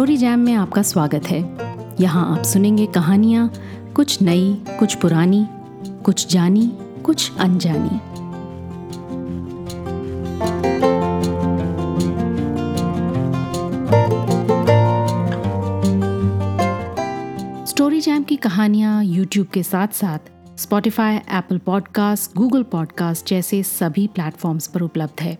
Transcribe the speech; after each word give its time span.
Story 0.00 0.16
jam 0.16 0.40
में 0.40 0.52
आपका 0.54 0.82
स्वागत 0.82 1.26
है। 1.26 1.38
यहाँ 2.00 2.38
आप 2.38 2.44
सुनेंगे 2.44 2.86
कहानियाँ, 2.86 3.52
कुछ 3.96 4.22
नई, 4.22 4.62
कुछ 4.78 4.94
पुरानी, 4.94 5.46
कुछ 6.04 6.26
जानी, 6.32 6.72
कुछ 7.04 7.36
अनजानी। 7.38 7.98
स्टोरी 17.66 18.00
जैम 18.00 18.22
की 18.22 18.36
कहानियाँ 18.36 19.04
यूट्यूब 19.04 19.46
के 19.46 19.62
साथ 19.62 19.88
साथ 19.88 20.32
Spotify 20.58 21.16
Apple 21.16 21.58
podcast 21.58 22.36
Google 22.36 22.62
podcast 22.62 23.28
जैसे 23.28 23.62
सभी 23.62 24.06
प्लेटफॉर्म्स 24.06 24.66
पर 24.66 24.82
उपलब्ध 24.82 25.22
है। 25.22 25.38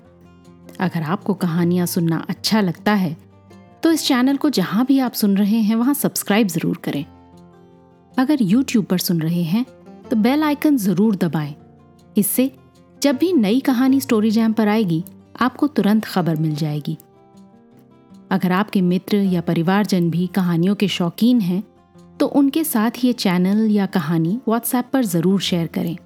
अगर 0.80 1.02
आपको 1.02 1.34
कहानियाँ 1.34 1.86
सुनना 1.86 2.26
अच्छा 2.28 2.60
लगता 2.60 2.92
है 2.94 3.29
तो 3.82 3.90
इस 3.92 4.06
चैनल 4.06 4.36
को 4.36 4.50
जहाँ 4.50 4.84
भी 4.86 4.98
आप 4.98 5.12
सुन 5.12 5.36
रहे 5.36 5.58
हैं, 5.58 5.76
वहाँ 5.76 5.94
सब्सक्राइब 5.94 6.48
ज़रूर 6.48 6.76
करें। 6.84 7.04
अगर 8.12 8.42
यूट्यूब 8.42 8.84
पर 8.84 8.98
सुन 8.98 9.20
रहे 9.20 9.42
हैं 9.44 9.64
तो 10.10 10.16
बेल 10.18 10.42
आइकन 10.42 10.76
ज़रूर 10.78 11.16
दबाएँ। 11.16 11.54
इससे 12.16 12.50
जब 13.02 13.16
भी 13.16 13.32
नई 13.32 13.60
कहानी 13.60 14.00
स्टोरी 14.00 14.30
जैम 14.30 14.52
पर 14.52 14.68
आएगी, 14.68 15.02
आपको 15.40 15.66
तुरंत 15.68 16.04
खबर 16.04 16.36
मिल 16.36 16.54
जाएगी। 16.56 16.96
अगर 18.30 18.52
आपके 18.52 18.80
मित्र 18.82 19.16
या 19.16 19.40
परिवारजन 19.40 20.10
भी 20.10 20.26
कहानियों 20.26 20.74
के 20.74 20.88
शौकीन 20.88 21.40
हैं 21.40 21.62
तो 22.18 22.26
उनके 22.28 22.64
साथ 22.64 23.04
ये 23.04 23.12
चैनल 23.14 23.66
या 23.70 23.86
कहानी 23.88 24.38
व्हाट्सएप 24.48 24.90
पर 24.92 25.04
ज़रूर 25.06 25.40
शेयर 25.40 25.66
करें। 25.66 25.96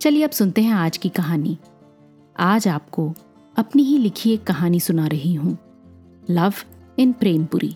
चलिए 0.00 0.24
अब 0.24 0.30
सुनते 0.30 0.62
हैं 0.62 0.74
आज 0.74 0.96
की 0.96 1.08
कहानी। 1.10 1.56
आज 2.36 2.68
आपको 2.68 3.12
अपनी 3.56 3.82
ही 3.82 3.98
लिखी 3.98 4.32
एक 4.32 4.44
कहानी 4.44 4.80
सुना 4.80 5.06
रही 5.06 5.34
हूँ। 5.34 5.56
Love 6.30 6.54
in 6.98 7.12
Prempuri. 7.12 7.74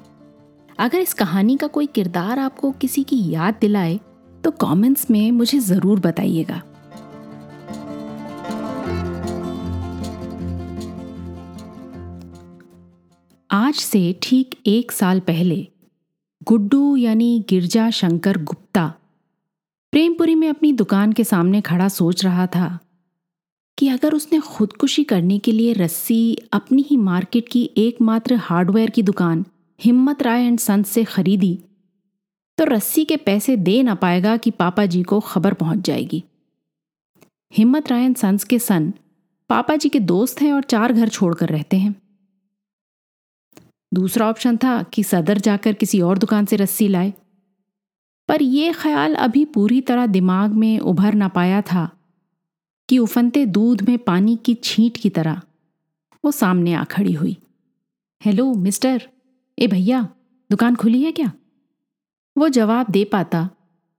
अगर 0.78 0.98
इस 0.98 1.14
कहानी 1.14 1.56
का 1.56 1.66
कोई 1.66 1.86
किरदार 1.86 2.38
आपको 2.38 2.70
किसी 2.72 3.02
की 3.04 3.18
याद 3.30 3.54
दिलाए 3.60 3.98
तो 4.44 4.50
कमेंट्स 4.50 5.10
में 5.10 5.30
मुझे 5.32 5.58
ज़रूर 5.60 6.00
बताइएगा। 6.00 6.62
आज 13.50 13.74
से 13.74 14.19
ठीक 14.22 14.54
एक 14.66 14.92
साल 14.92 15.20
पहले, 15.20 15.66
गुड्डू 16.42 16.96
यानी 16.96 17.44
गिरजा 17.48 17.88
शंकर 17.91 18.42
गुप्ता 18.42 18.86
प्रेमपुरी 19.92 20.34
में 20.34 20.48
अपनी 20.48 20.72
दुकान 20.72 21.12
के 21.12 21.24
सामने 21.24 21.60
खड़ा 21.60 21.88
सोच 21.91 22.24
रहा 22.24 22.46
था। 22.46 22.78
कि 23.79 23.89
अगर 23.89 24.15
उसने 24.15 24.39
खुदकुशी 24.39 25.05
करने 25.05 25.39
के 25.39 25.53
लिए 25.53 25.73
रस्सी, 25.73 26.34
अपनी 26.53 26.83
ही 26.83 26.97
मार्केट 26.97 27.48
की 27.48 27.71
एकमात्र 27.77 28.34
हार्डवेयर 28.34 28.91
की 28.91 29.03
दुकान, 29.03 29.45
हिम्मत 29.81 30.23
राय 30.23 30.47
एंड 30.47 30.59
सन्स 30.59 30.89
से 30.89 31.05
खरीदी 31.05 31.59
तो 32.59 32.65
रस्सी 32.65 33.05
के 33.05 33.17
पैसे 33.17 33.56
दे 33.56 33.83
ना 33.83 33.95
पाएगा 33.95 34.37
कि 34.37 34.51
पापा 34.51 34.87
जी 34.87 35.03
को 35.03 35.21
खबर 35.21 35.55
पहुँच 35.55 35.79
जाएगी। 35.79 36.25
हिम्मत 37.55 37.91
राय 37.91 38.05
एंड 38.05 38.17
सन्स 38.17 38.45
के 38.45 38.59
सन, 38.59 38.93
पापा 39.51 39.77
जी 39.77 39.89
के 39.89 40.01
दोस्त 40.01 40.41
हैं 40.43 40.53
और 40.53 40.62
चार 40.62 40.93
घर 40.93 41.09
छोड़कर 41.09 41.49
रहते 41.49 41.77
हैं। 41.77 41.95
दूसरा 43.95 44.29
ऑप्शन 44.29 44.56
था 44.56 44.83
कि 44.83 45.03
सदर 45.03 45.39
जाकर 45.39 45.73
किसी 45.73 46.01
और 46.01 46.19
दुकान 46.19 46.45
से 46.45 46.56
रस्सी 46.56 46.89
लाए। 46.89 47.12
पर 48.29 48.43
यह 48.43 48.73
ख्याल 48.73 49.15
अभी 49.15 49.45
पूरी 49.45 49.81
तरह 49.81 50.06
दिमाग 50.06 50.53
में 50.53 50.79
उभर 50.79 51.15
ना 51.15 51.29
पाया 51.29 51.62
था 51.62 51.97
कि 52.89 52.98
उफनते 52.98 53.47
दूध 53.47 53.83
में 53.83 53.98
पानी 53.98 54.36
की 54.36 54.55
छींट 54.55 54.97
की 54.97 55.11
तरह 55.11 55.42
वो 56.25 56.31
सामने 56.31 56.75
आ 56.75 56.84
खड़ी 56.84 57.12
हुई। 57.12 57.36
Hello, 58.25 58.55
mister. 58.55 59.08
ए 59.58 59.67
भैया, 59.67 60.09
दुकान 60.50 60.76
खुली 60.76 61.03
है 61.03 61.12
क्या? 61.12 61.32
वो 62.38 62.49
जवाब 62.49 62.91
दे 62.91 63.04
पाता। 63.04 63.50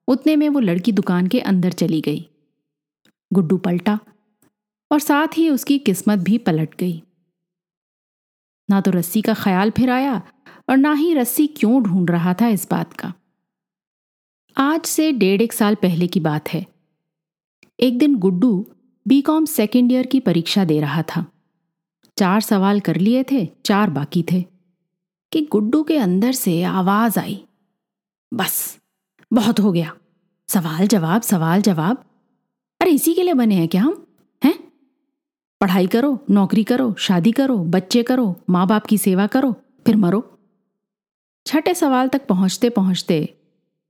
उतने 0.08 0.36
में 0.36 0.50
वो 0.50 0.60
लड़की 0.60 0.92
दुकान 0.92 1.28
के 1.28 1.40
अंदर 1.40 1.72
चली 1.72 2.02
गई। 2.02 2.30
गुड्डू 3.34 3.58
पलटा 3.58 4.00
और 4.92 5.00
साथ 5.00 5.28
ही 5.38 5.50
उसकी 5.50 5.80
किस्मत 5.80 6.20
भी 6.20 6.38
पलट 6.38 6.76
गई। 6.76 7.04
ना 8.70 8.82
तो 8.82 8.92
रस्सी 8.92 9.22
का 9.22 9.34
ख्याल 9.34 9.72
फिर 9.72 9.90
आया 9.90 10.22
और 10.70 10.78
ना 10.78 10.94
ही 10.94 11.14
रस्सी 11.14 11.48
क्यों 11.48 11.84
ढूंढ 11.84 12.12
रहा 12.12 12.34
था 12.34 12.48
इस 12.48 12.68
बात 12.72 12.94
का। 12.94 13.14
आज 14.58 14.82
से 14.86 15.12
डेढ़ 15.12 15.42
एक 15.42 15.54
साल 15.54 15.76
पहले 15.76 16.08
की 16.08 16.20
बात 16.20 16.50
है। 16.50 16.66
एक 17.80 17.98
दिन 17.98 18.16
गुड्डू 18.16 18.72
बीकॉम 19.08 19.46
सेकेंड 19.46 19.92
ईयर 19.92 20.06
की 20.06 20.20
परीक्षा 20.20 20.66
दे 20.66 20.80
रहा 20.80 21.02
था। 21.02 21.26
चार 22.18 22.42
सवाल 22.42 22.80
कर 22.80 22.96
लिए 22.96 23.26
थे, 23.32 23.50
चार 23.66 23.90
बाकी 23.90 24.24
थे। 24.32 24.46
कि 25.32 25.42
गुड्डू 25.52 25.84
के 25.84 25.98
अंदर 25.98 26.32
से 26.32 26.64
आवाज़ 26.64 27.20
आई। 27.20 27.46
बस, 28.34 28.78
बहुत 29.34 29.60
हो 29.60 29.72
गया। 29.72 29.96
सवाल 30.48 30.88
जवाब 30.88 31.22
सवाल 31.22 31.62
जवाब। 31.62 32.06
अरे 32.82 32.92
इसी 32.92 33.14
के 33.14 33.24
लिए 33.24 33.34
बने 33.34 33.56
हैं 33.56 33.68
क्या 33.68 33.84
हम? 33.84 34.08
हैं? 34.44 34.72
पढ़ाई 35.62 35.88
करो, 35.88 36.26
नौकरी 36.30 36.64
करो, 36.64 36.96
शादी 36.98 37.32
करो, 37.32 37.58
बच्चे 37.58 38.04
करो 38.04 38.36
माँ 38.50 38.68
बाप 38.68 38.86
की 38.86 38.98
सेवा 38.98 39.28
करो, 39.28 39.52
फिर 39.86 39.96
मरो। 39.96 40.40
छठे 41.46 41.74
सवाल 41.74 42.08
तक 42.08 42.28
पहुँचते 42.28 42.70
पहुँचते 42.70 43.38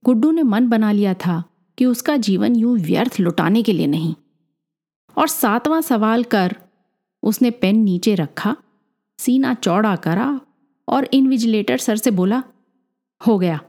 गुड्डू 0.05 0.31
ने 0.31 0.43
मन 0.43 0.69
बना 0.69 0.91
लिया 0.91 1.13
था 1.13 1.43
कि 1.77 1.85
उसका 1.85 2.17
जीवन 2.17 2.55
यूँ 2.55 2.79
व्यर्थ 2.79 3.19
लुटाने 3.19 3.63
के 3.63 3.73
लिए 3.73 3.87
नहीं। 3.87 4.15
और 5.19 5.27
सातवां 5.27 5.81
सवाल 5.81 6.23
कर। 6.23 6.55
उसने 7.23 7.51
पेन 7.51 7.75
नीचे 7.75 8.15
रखा, 8.15 8.55
सीना 9.19 9.53
चौड़ा 9.53 9.95
करा 9.95 10.41
और 10.87 11.09
इनविजिलेटर 11.13 11.77
सर 11.77 11.95
से 11.95 12.11
बोला, 12.11 12.43
हो 13.27 13.39
गया। 13.39 13.59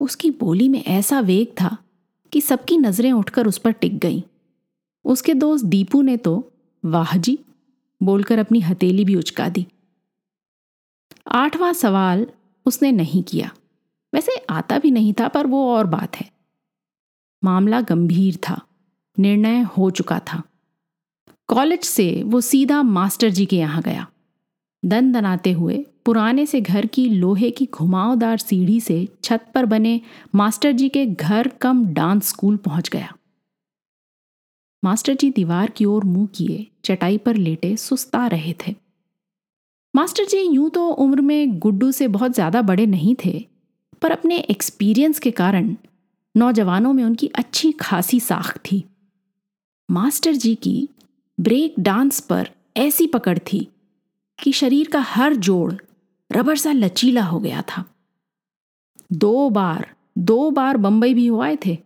उसकी 0.00 0.30
बोली 0.30 0.68
में 0.68 0.84
ऐसा 0.84 1.20
वेग 1.20 1.48
था 1.48 1.78
कि 2.32 2.40
सबकी 2.40 2.76
नज़रें 2.76 3.12
उठकर 3.12 3.46
उस 3.46 3.58
पर 3.58 3.70
टिक 3.70 3.98
गईं। 3.98 4.22
उसके 5.04 5.34
दोस्त 5.34 5.64
दीपू 5.64 6.02
ने 6.02 6.16
तो 6.16 6.52
वाह 6.84 7.16
जी, 7.16 7.38
बोलकर 8.02 8.38
अपनी 8.38 8.60
हथेली 8.60 9.04
भी 9.04 9.16
उचका 9.16 9.48
दी। 9.48 9.66
आठवां 11.32 11.72
सवाल 11.72 12.26
उसने 12.66 12.92
नहीं 12.92 13.22
किया। 13.22 13.50
वैसे 14.14 14.36
आता 14.50 14.78
भी 14.78 14.90
नहीं 14.90 15.14
था, 15.20 15.28
पर 15.28 15.46
वो 15.46 15.74
और 15.74 15.86
बात 15.86 16.16
है। 16.16 16.30
मामला 17.44 17.80
गंभीर 17.80 18.36
था। 18.36 18.67
निर्णय 19.18 19.60
हो 19.76 19.90
चुका 19.90 20.18
था। 20.22 20.42
कॉलेज 21.48 21.84
से 21.84 22.22
वो 22.22 22.40
सीधा 22.40 22.82
मास्टर 22.82 23.28
जी 23.30 23.46
के 23.46 23.56
यहाँ 23.56 23.82
गया। 23.82 24.06
दन 24.82 25.12
दनाते 25.12 25.52
हुए 25.52 25.84
पुराने 26.04 26.44
से 26.46 26.60
घर 26.60 26.86
की 26.86 27.08
लोहे 27.08 27.50
की 27.50 27.66
घुमावदार 27.66 28.38
सीढ़ी 28.38 28.80
से 28.80 29.06
छत 29.24 29.46
पर 29.54 29.66
बने 29.66 30.00
मास्टर 30.34 30.72
जी 30.72 30.88
के 30.88 31.04
घर 31.06 31.48
कम 31.60 31.84
डांस 31.86 32.28
स्कूल 32.28 32.56
पहुँच 32.56 32.88
गया। 32.88 33.14
मास्टर 34.82 35.14
जी 35.14 35.30
दीवार 35.30 35.70
की 35.70 35.84
ओर 35.84 36.04
मुँह 36.04 36.26
किए, 36.34 36.66
चटाई 36.84 37.18
पर 37.18 37.36
लेटे 37.36 37.76
सुस्ता 37.76 38.26
रहे 38.26 38.54
थे। 38.60 38.74
मास्टर 39.94 40.24
जी 40.24 40.42
यूँ 40.44 40.68
तो 40.70 40.86
उम्र 40.88 41.20
में 41.20 41.58
गुड्डू 41.58 41.90
से 41.92 42.08
बहुत 42.08 42.34
ज़्यादा 42.34 42.62
बड़े 42.62 42.86
नहीं 42.86 43.14
थे, 43.24 43.38
पर 44.02 44.10
अपने 44.10 44.38
एक्सपीरियंस 44.40 45.18
के 45.18 45.30
कारण 45.30 45.74
नौजवानों 46.34 46.92
में 46.92 47.02
उनकी 47.04 47.30
अच्छी 47.34 47.72
खासी 47.72 48.20
साख 48.20 48.56
थी। 48.60 48.84
मास्टर 49.88 50.32
जी 50.32 50.54
की 50.54 50.88
ब्रेक 51.38 51.74
डांस 51.78 52.20
पर 52.20 52.48
ऐसी 52.76 53.06
पकड़ 53.06 53.38
थी 53.38 53.68
कि 54.38 54.52
शरीर 54.52 54.88
का 54.88 55.00
हर 55.00 55.34
जोड़ 55.36 55.74
रबर 56.30 56.56
सा 56.56 56.72
लचीला 56.72 57.22
हो 57.22 57.38
गया 57.40 57.62
था। 57.68 57.84
दो 59.12 59.48
बार 59.50 59.86
दो 60.18 60.50
बार 60.50 60.76
बंबई 60.76 61.14
भी 61.14 61.26
हुआए 61.26 61.56
थे, 61.66 61.76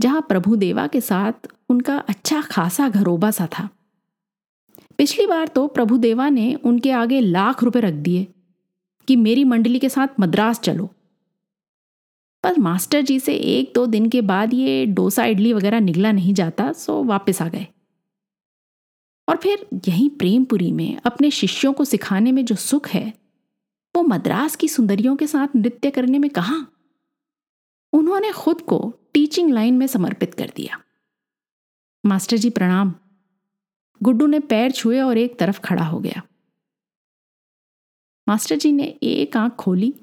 जहाँ 0.00 0.20
प्रभु 0.20 0.56
देवा 0.56 0.86
के 0.86 1.00
साथ 1.00 1.48
उनका 1.68 1.96
अच्छा 1.98 2.40
खासा 2.40 2.88
घरोबा 2.88 3.30
सा 3.30 3.48
था। 3.58 3.68
पिछली 4.98 5.26
बार 5.26 5.48
तो 5.48 5.66
प्रभु 5.66 5.98
देवा 5.98 6.28
ने 6.28 6.54
उनके 6.54 6.90
आगे 6.92 7.20
लाख 7.20 7.62
रुपए 7.62 7.80
रख 7.80 7.94
दिए 7.94 8.26
कि 9.08 9.16
मेरी 9.16 9.44
मंडली 9.44 9.78
के 9.78 9.88
साथ 9.88 10.20
मद्रास 10.20 10.60
चलो। 10.60 10.88
पर 12.42 12.58
मास्टर 12.58 13.02
जी 13.02 13.20
से 13.20 13.34
एक 13.34 13.72
दो 13.74 13.86
दिन 13.86 14.08
के 14.08 14.20
बाद 14.20 14.54
ये 14.54 14.86
डोसा 14.86 15.24
इडली 15.24 15.52
वगैरह 15.52 15.80
निकला 15.80 16.12
नहीं 16.12 16.34
जाता, 16.34 16.72
सो 16.72 17.04
वापस 17.04 17.42
आ 17.42 17.48
गए। 17.48 17.66
और 19.28 19.36
फिर 19.36 19.66
यहीं 19.88 20.10
प्रेमपुरी 20.10 20.72
में 20.72 20.96
अपने 21.04 21.30
शिष्यों 21.30 21.72
को 21.72 21.84
सिखाने 21.84 22.32
में 22.32 22.44
जो 22.44 22.54
सुख 22.54 22.88
है, 22.88 23.14
वो 23.96 24.02
मद्रास 24.02 24.56
की 24.56 24.68
सुंदरियों 24.68 25.16
के 25.16 25.26
साथ 25.26 25.56
नृत्य 25.56 25.90
करने 25.90 26.18
में 26.18 26.30
कहा? 26.30 26.66
उन्होंने 27.92 28.32
खुद 28.32 28.60
को 28.60 28.94
टीचिंग 29.12 29.50
लाइन 29.50 29.74
में 29.74 29.86
समर्पित 29.86 30.34
कर 30.34 30.52
दिया। 30.56 30.80
मास्टर 32.06 32.36
जी 32.36 32.50
प्रणाम। 32.50 32.94
गुड्डू 34.02 34.26
ने 34.26 34.40
पैर 34.40 34.70
छुए 34.70 35.00
और 35.00 35.18
एक 35.18 35.38
तरफ़ 35.38 35.60
खड़ा 35.60 35.84
हो 35.84 36.00
गया। 36.00 36.22
मास्टर 38.28 38.56
जी 38.56 38.72
ने 38.72 38.98
एक 39.02 39.36
आँख 39.36 39.52
खोली 39.52 39.94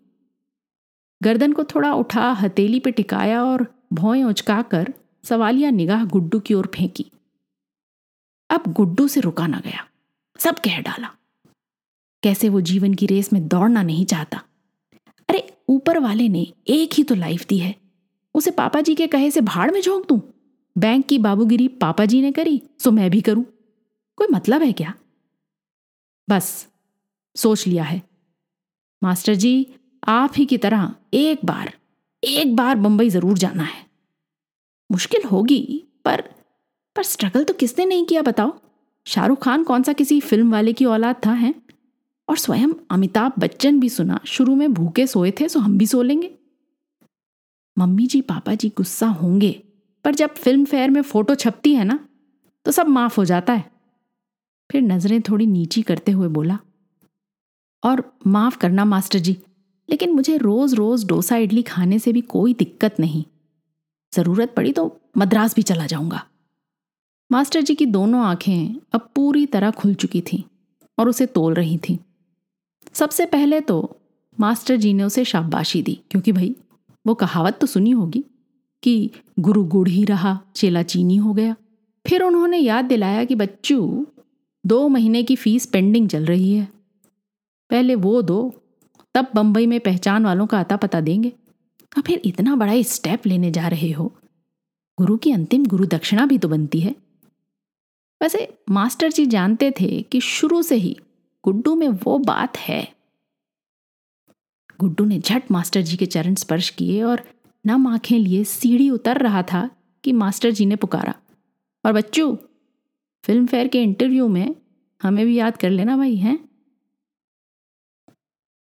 गर्दन 1.24 1.54
को 1.54 1.64
थोड़ा 1.64 1.94
उठा, 1.94 2.32
हथेली 2.32 2.80
पे 2.80 2.92
टिकाया 2.92 3.44
और 3.44 3.66
भौएँ 3.94 4.24
उचकाकर 4.24 4.94
सवालिया 5.24 5.70
निगाह 5.70 6.06
गुड्डू 6.06 6.40
की 6.40 6.54
ओर 6.54 6.72
फेंकी। 6.76 7.06
अब 8.50 8.64
गुड्डू 8.68 9.08
से 9.08 9.20
रुका 9.20 9.48
ना 9.48 9.60
गया। 9.60 9.88
सब 10.40 10.60
कह 10.60 10.80
डाला, 10.82 11.10
कैसे 12.24 12.50
वो 12.50 12.62
जीवन 12.62 12.94
की 12.94 13.06
रेस 13.06 13.34
में 13.34 13.48
दौड़ना 13.48 13.84
नहीं 13.84 14.06
चाहता? 14.06 14.42
अरे, 15.30 15.58
ऊपर 15.70 16.00
वाले 16.00 16.30
ने 16.30 16.54
एक 16.68 16.94
ही 16.94 17.04
तो 17.04 17.16
लाइफ 17.16 17.46
दी 17.48 17.58
है। 17.58 17.76
उसे 18.36 18.52
पापा 18.52 18.82
जी 18.82 18.96
के 18.96 19.08
कहे 19.08 19.32
से 19.32 19.42
भाड़ 19.42 19.72
में 19.72 19.82
झोंक 19.82 20.08
दूँ? 20.08 20.22
बैंक 20.78 21.06
की 21.06 21.18
बाबूगिरी 21.18 21.68
पापा 21.68 22.06
जी 22.06 22.22
ने 22.22 22.32
करी, 22.32 22.62
सो 22.80 22.92
मैं 22.92 23.10
भी 23.12 23.22
करूँ। 23.22 23.44
कोई 24.18 24.28
मतलब 24.32 24.64
है 24.64 24.72
क्या? 24.74 24.94
बस, 26.30 26.68
सोच 27.36 27.68
लिया 27.68 27.84
है। 27.84 28.02
मास्टर 29.04 29.36
जी 29.36 29.68
आप 30.08 30.34
ही 30.38 30.46
की 30.46 30.58
तरह 30.58 30.94
एक 31.14 31.46
बार 31.46 31.72
एक 32.24 32.56
बार 32.56 32.76
बंबई 32.76 33.10
ज़रूर 33.10 33.38
जाना 33.38 33.64
है। 33.64 33.86
मुश्किल 34.90 35.24
होगी, 35.24 35.84
पर 36.06 36.22
पर 36.96 37.04
स्ट्रगल 37.04 37.44
तो 37.44 37.54
किसने 37.54 37.86
नहीं 37.86 38.06
किया 38.06 38.22
बताओ? 38.22 38.54
शाहरुख 39.06 39.42
खान 39.44 39.64
कौन 39.64 39.84
सा 39.84 39.94
किसी 39.94 40.20
फ़िल्म 40.22 40.52
वाले 40.52 40.74
की 40.74 40.86
औलाद 40.88 41.16
था, 41.26 41.32
है? 41.32 41.54
और 42.28 42.38
स्वयं 42.38 42.74
अमिताभ 42.92 43.34
बच्चन 43.40 43.80
भी 43.80 43.90
सुना, 43.90 44.20
शुरू 44.26 44.56
में 44.56 44.74
भूखे 44.74 45.08
सोए 45.08 45.32
थे 45.32 45.48
सो 45.50 45.60
हम 45.60 45.78
भी 45.78 45.88
सो 45.88 46.02
लेंगे। 46.02 46.30
मम्मी 47.78 48.06
जी, 48.08 48.22
पापा 48.24 48.56
जी 48.56 48.70
गुस्सा 48.78 49.08
होंगे, 49.08 49.52
पर 50.06 50.16
जब 50.16 50.34
फ़िल्म 50.36 50.66
फेयर 50.66 50.90
में 50.90 51.02
फ़ोटो 51.04 51.36
छपती 51.36 51.74
है 51.76 51.84
ना 51.84 52.00
तो 52.66 52.72
सब 52.72 52.88
माफ़ 52.90 53.18
हो 53.18 53.26
जाता 53.26 53.54
है। 53.54 53.70
फिर 54.70 54.82
नज़रें 54.84 55.22
थोड़ी 55.22 55.46
नीची 55.48 55.82
करते 55.82 56.12
हुए 56.12 56.28
बोला, 56.30 56.58
और 57.84 58.04
माफ़ 58.28 58.58
करना, 58.58 58.86
मास्टर 58.86 59.20
जी 59.20 59.38
लेकिन 59.90 60.12
मुझे 60.12 60.38
रोज 60.38 60.74
रोज 60.74 61.06
डोसा 61.06 61.38
इडली 61.38 61.62
खाने 61.62 62.00
से 62.00 62.14
भी 62.14 62.22
कोई 62.22 62.54
दिक्कत 62.54 62.96
नहीं। 63.00 63.24
ज़रूरत 64.14 64.54
पड़ी 64.58 64.72
तो 64.72 65.00
मद्रास 65.18 65.56
भी 65.56 65.62
चला 65.62 65.86
जाऊँगा। 65.86 66.26
मास्टर 67.32 67.62
जी 67.62 67.76
की 67.76 67.86
दोनों 67.86 68.22
आँखें 68.22 68.76
अब 68.94 69.10
पूरी 69.16 69.46
तरह 69.46 69.72
खुल 69.72 69.94
चुकी 69.94 70.22
थीं 70.22 70.44
और 70.98 71.10
उसे 71.10 71.26
तोल 71.26 71.54
रही 71.54 71.78
थीं। 71.78 71.98
सबसे 72.94 73.26
पहले 73.26 73.62
तो 73.62 73.98
मास्टर 74.40 74.76
जी 74.76 74.94
ने 74.94 75.04
उसे 75.04 75.26
शाबाशी 75.26 75.82
दी, 75.82 76.00
क्योंकि 76.12 76.32
भाई, 76.32 76.56
वो 77.08 77.14
कहावत 77.14 77.58
तो 77.62 77.68
सुनी 77.68 77.92
होगी 77.92 78.24
कि 78.84 79.12
गुरु 79.40 79.64
गुड़ 79.64 79.90
ही 79.90 80.06
रहा, 80.06 80.40
चेला 80.56 80.84
चीनी 80.84 81.16
हो 81.16 81.34
गया। 81.34 81.56
फिर 82.08 82.24
उन्होंने 82.24 82.58
याद 82.58 82.86
दिलाया 82.86 83.24
कि 83.26 83.36
बच्चू, 83.36 84.08
दो 84.66 84.88
महीने 84.88 85.24
की 85.24 85.36
फ़ीस 85.36 85.66
पेंडिंग 85.66 86.10
चल 86.10 86.26
रही 86.26 86.54
है। 86.54 86.68
पहले 87.70 87.96
वो 87.96 88.22
दो 88.22 88.54
तब 89.18 89.28
बंबई 89.36 89.66
में 89.66 89.80
पहचान 89.80 90.26
वालों 90.26 90.48
का 90.48 90.60
आता 90.60 90.76
पता 90.76 91.02
देंगे। 91.02 91.30
और 91.98 92.02
फिर 92.02 92.22
इतना 92.26 92.56
बड़ा 92.56 92.82
स्टेप 92.82 93.28
लेने 93.28 93.52
जा 93.52 93.68
रहे 93.68 93.92
हो। 93.92 94.14
गुरु 94.98 95.18
की 95.18 95.32
अंतिम 95.32 95.66
गुरु 95.66 95.86
दक्षिणा 95.86 96.26
भी 96.26 96.38
तो 96.38 96.50
बनती 96.50 96.80
है। 96.80 96.96
वैसे 98.22 98.58
मास्टर 98.70 99.12
जी 99.12 99.26
जानते 99.26 99.72
थे 99.72 100.02
कि 100.02 100.22
शुरू 100.22 100.62
से 100.62 100.76
ही 100.76 100.98
गुड्डू 101.44 101.76
में 101.76 101.88
वो 101.90 102.18
बात 102.18 102.58
है। 102.58 102.94
गुड्डू 104.80 105.06
ने 105.06 105.20
झट 105.20 105.44
मास्टर 105.52 105.82
जी 105.82 105.98
के 105.98 106.06
चरण 106.06 106.36
स्पर्श 106.36 106.70
किए 106.70 107.04
और 107.04 107.24
नम 107.66 107.88
आँखें 107.88 108.20
लिए 108.20 108.44
सीढ़ी 108.44 108.90
उतर 108.90 109.18
रहा 109.18 109.44
था 109.44 109.70
कि 110.04 110.12
मास्टर 110.12 110.52
जी 110.52 110.66
ने 110.66 110.76
पुकारा, 110.76 111.14
और 111.86 111.94
बच्चू 111.94 112.38
फ़िल्म 113.24 113.48
फेयर 113.48 113.68
के 113.68 113.84
इंटरव्यू 113.84 114.28
में 114.28 114.56
हमें 115.04 115.26
भी 115.26 115.36
याद 115.36 115.58
कर 115.58 115.70
लेना 115.70 115.98
भाई, 115.98 116.16
हैं? 116.16 116.47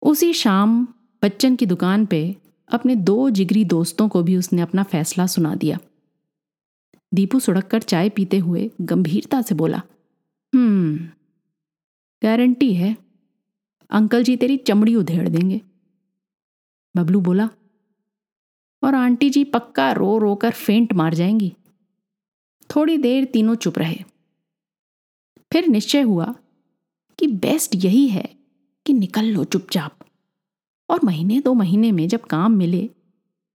उसी 0.07 0.33
शाम 0.33 0.89
बच्चन 1.25 1.57
की 1.57 1.67
दुकान 1.67 2.07
पे 2.07 2.37
अपने 2.69 2.97
दो 2.97 3.31
जिगरी 3.31 3.65
दोस्तों 3.65 4.09
को 4.09 4.23
भी 4.23 4.37
उसने 4.37 4.63
अपना 4.63 4.83
फैसला 4.83 5.27
सुना 5.27 5.55
दिया। 5.55 5.79
दीपू 7.15 7.41
सड़क 7.41 7.67
कर 7.67 7.83
चाय 7.83 8.09
पीते 8.09 8.39
हुए 8.39 8.71
गंभीरता 8.81 9.43
से 9.43 9.55
बोला 9.55 9.83
हम्म 10.55 10.97
गारंटी 12.23 12.75
है, 12.75 12.97
अंकल 13.91 14.25
जी 14.25 14.37
तेरी 14.37 14.57
चमड़ी 14.57 14.95
उधेड़ 14.95 15.29
देंगे। 15.29 15.61
बबलू 16.97 17.21
बोला, 17.21 17.49
और 18.83 18.95
आंटी 18.95 19.31
जी 19.31 19.45
पक्का 19.45 19.93
रो 19.93 20.19
रो 20.19 20.35
कर 20.35 20.51
फेंट 20.51 20.93
मार 20.93 21.15
जाएँगी। 21.15 21.55
थोड़ी 22.77 22.99
देर 22.99 23.25
तीनों 23.25 23.55
चुप 23.55 23.79
रहे। 23.79 23.99
फिर 25.53 25.69
निश्चय 25.69 26.01
हुआ 26.01 26.35
कि 27.19 27.27
बेस्ट 27.27 27.75
यही 27.75 28.09
है 28.09 28.36
कि 28.87 28.93
निकल 28.93 29.25
लो 29.25 29.45
चुपचाप। 29.45 29.99
और 30.91 31.01
महीने 31.05 31.41
दो 31.41 31.55
महीने 31.55 31.93
में 31.93 32.09
जब 32.09 32.21
काम 32.21 32.53
मिले, 32.53 32.91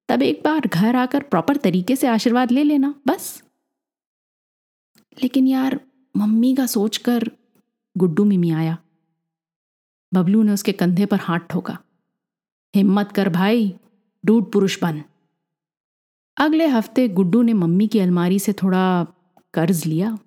तब 0.09 0.21
एक 0.21 0.41
बार 0.43 0.59
घर 0.67 0.95
आकर 0.95 1.23
प्रॉपर 1.23 1.57
तरीके 1.57 1.95
से 1.95 2.07
आशीर्वाद 2.07 2.51
ले 2.51 2.63
लेना, 2.63 2.95
बस। 3.07 3.43
लेकिन 5.23 5.47
यार, 5.47 5.81
मम्मी 6.17 6.55
का 6.55 6.65
सोचकर 6.65 7.31
गुड्डू 7.97 8.25
मिमी 8.25 8.51
आया। 8.51 8.77
बबलू 10.13 10.43
ने 10.43 10.51
उसके 10.51 10.71
कंधे 10.71 11.05
पर 11.05 11.17
हाथ 11.17 11.39
ठोका। 11.39 11.77
हिम्मत 12.75 13.11
कर 13.11 13.29
भाई, 13.29 13.75
डूड 14.25 14.51
पुरुष 14.51 14.81
बन। 14.81 15.03
अगले 16.37 16.67
हफ़्ते 16.67 17.07
गुड्डू 17.07 17.41
ने 17.41 17.53
मम्मी 17.53 17.87
की 17.87 17.99
अलमारी 17.99 18.39
से 18.39 18.53
थोड़ा 18.53 19.03
कर्ज 19.53 19.85
लिया। 19.85 20.17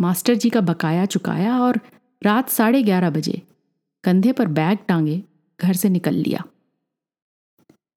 मास्टर 0.00 0.34
जी 0.34 0.50
का 0.50 0.60
बकाया 0.60 1.06
चुकाया 1.06 1.60
और 1.60 1.80
रात 2.22 2.48
साढ़े 2.48 2.82
ग्यारह 2.82 3.10
बजे 3.10 3.42
कंधे 4.04 4.32
पर 4.32 4.46
बैग 4.46 4.78
टांगे, 4.88 5.22
घर 5.60 5.72
से 5.72 5.88
निकल 5.88 6.14
लिया। 6.14 6.44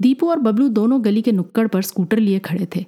दीपू 0.01 0.29
और 0.29 0.39
बबलू 0.39 0.67
दोनों 0.69 1.05
गली 1.05 1.21
के 1.21 1.31
नुक्कड़ 1.31 1.67
पर 1.67 1.81
स्कूटर 1.81 2.19
लिए 2.19 2.39
खड़े 2.39 2.67
थे। 2.75 2.85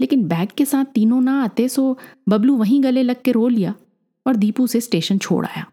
लेकिन 0.00 0.28
बैग 0.28 0.48
के 0.56 0.64
साथ 0.64 0.84
तीनों 0.84 1.20
ना 1.20 1.42
आते 1.42 1.68
सो 1.68 1.98
बबलू 2.28 2.56
वहीं 2.56 2.82
गले 2.82 3.02
लग 3.02 3.22
के 3.22 3.32
रो 3.32 3.48
लिया 3.48 3.74
और 4.26 4.36
दीपू 4.36 4.66
से 4.66 4.80
स्टेशन 4.80 5.18
छोड़ 5.18 5.46
आया। 5.46 5.64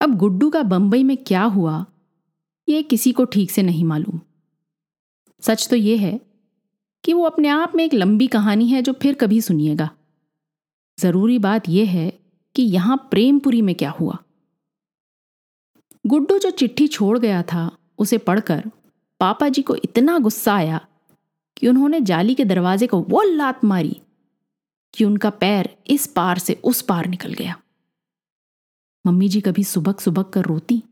अब 0.00 0.16
गुड्डू 0.16 0.50
का 0.50 0.62
बंबई 0.62 1.02
में 1.02 1.16
क्या 1.16 1.42
हुआ, 1.42 1.86
ये 2.68 2.82
किसी 2.82 3.12
को 3.12 3.24
ठीक 3.24 3.50
से 3.50 3.62
नहीं 3.62 3.84
मालूम। 3.84 4.20
सच 5.40 5.68
तो 5.68 5.76
ये 5.76 5.96
है 5.96 6.20
कि 7.04 7.12
वो 7.12 7.24
अपने 7.24 7.48
आप 7.48 7.72
में 7.74 7.84
एक 7.84 7.94
लंबी 7.94 8.26
कहानी 8.26 8.68
है 8.68 8.82
जो 8.82 8.92
फिर 8.92 9.14
कभी 9.14 9.40
सुनिएगा। 9.40 9.90
ज़रूरी 10.98 11.38
बात 11.38 11.68
यह 11.68 11.90
है 11.90 12.20
कि 12.54 12.62
यहाँ 12.62 13.08
प्रेमपुरी 13.10 13.62
में 13.62 13.74
क्या 13.74 13.90
हुआ। 13.90 14.18
गुड्डू 16.06 16.38
जो 16.38 16.50
चिट्ठी 16.50 16.86
छोड़ 16.88 17.18
गया 17.18 17.42
था, 17.42 17.70
उसे 17.98 18.18
पढ़कर 18.18 18.70
पापा 19.20 19.48
जी 19.48 19.62
को 19.62 19.76
इतना 19.76 20.18
गुस्सा 20.18 20.54
आया 20.54 20.86
कि 21.56 21.68
उन्होंने 21.68 22.00
जाली 22.00 22.34
के 22.34 22.44
दरवाजे 22.44 22.86
को 22.86 23.00
वो 23.00 23.22
लात 23.22 23.64
मारी 23.64 24.00
कि 24.94 25.04
उनका 25.04 25.30
पैर 25.30 25.76
इस 25.86 26.06
पार 26.06 26.38
से 26.38 26.60
उस 26.64 26.82
पार 26.82 27.06
निकल 27.06 27.32
गया। 27.32 27.54
मम्मी 29.06 29.28
जी 29.28 29.40
कभी 29.40 29.64
सुबक 29.64 30.00
सुबक 30.00 30.30
कर 30.30 30.42
रोती, 30.42 30.82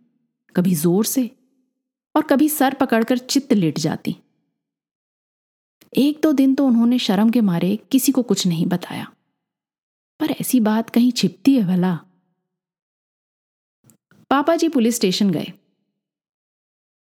कभी 0.56 0.74
ज़ोर 0.74 1.04
से 1.04 1.30
और 2.14 2.22
कभी 2.22 2.48
सर 2.48 2.74
पकड़कर 2.74 3.18
चित्त 3.18 3.52
लेट 3.52 3.78
जाती। 3.78 4.16
एक 5.96 6.20
दो 6.22 6.32
दिन 6.32 6.54
तो 6.54 6.66
उन्होंने 6.66 6.98
शर्म 6.98 7.30
के 7.30 7.40
मारे 7.40 7.76
किसी 7.92 8.12
को 8.12 8.22
कुछ 8.22 8.46
नहीं 8.46 8.66
बताया। 8.66 9.12
पर 10.20 10.30
ऐसी 10.30 10.60
बात 10.60 10.90
कहीं 10.90 11.12
छिपती 11.12 11.54
है 11.54 11.66
भला। 11.66 11.98
पापा 14.30 14.54
जी 14.56 14.68
पुलिस 14.68 14.96
स्टेशन 14.96 15.30
गए। 15.30 15.52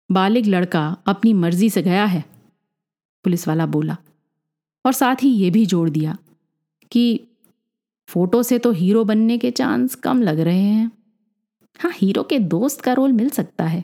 बालिग 0.09 0.45
लड़का 0.45 0.85
अपनी 1.07 1.33
मर्ज़ी 1.33 1.69
से 1.69 1.81
गया 1.81 2.05
है, 2.05 2.23
पुलिस 3.25 3.47
वाला 3.47 3.65
बोला। 3.65 3.97
और 4.85 4.93
साथ 4.93 5.23
ही 5.23 5.29
ये 5.29 5.49
भी 5.49 5.65
जोड़ 5.65 5.89
दिया 5.89 6.17
कि 6.91 7.19
फ़ोटो 8.09 8.41
से 8.43 8.57
तो 8.59 8.71
हीरो 8.71 9.03
बनने 9.03 9.37
के 9.37 9.51
चांस 9.51 9.95
कम 9.95 10.21
लग 10.21 10.39
रहे 10.39 10.61
हैं। 10.61 10.91
हाँ 11.79 11.91
हीरो 11.95 12.23
के 12.23 12.39
दोस्त 12.39 12.81
का 12.81 12.93
रोल 12.93 13.11
मिल 13.11 13.29
सकता 13.29 13.65
है। 13.65 13.83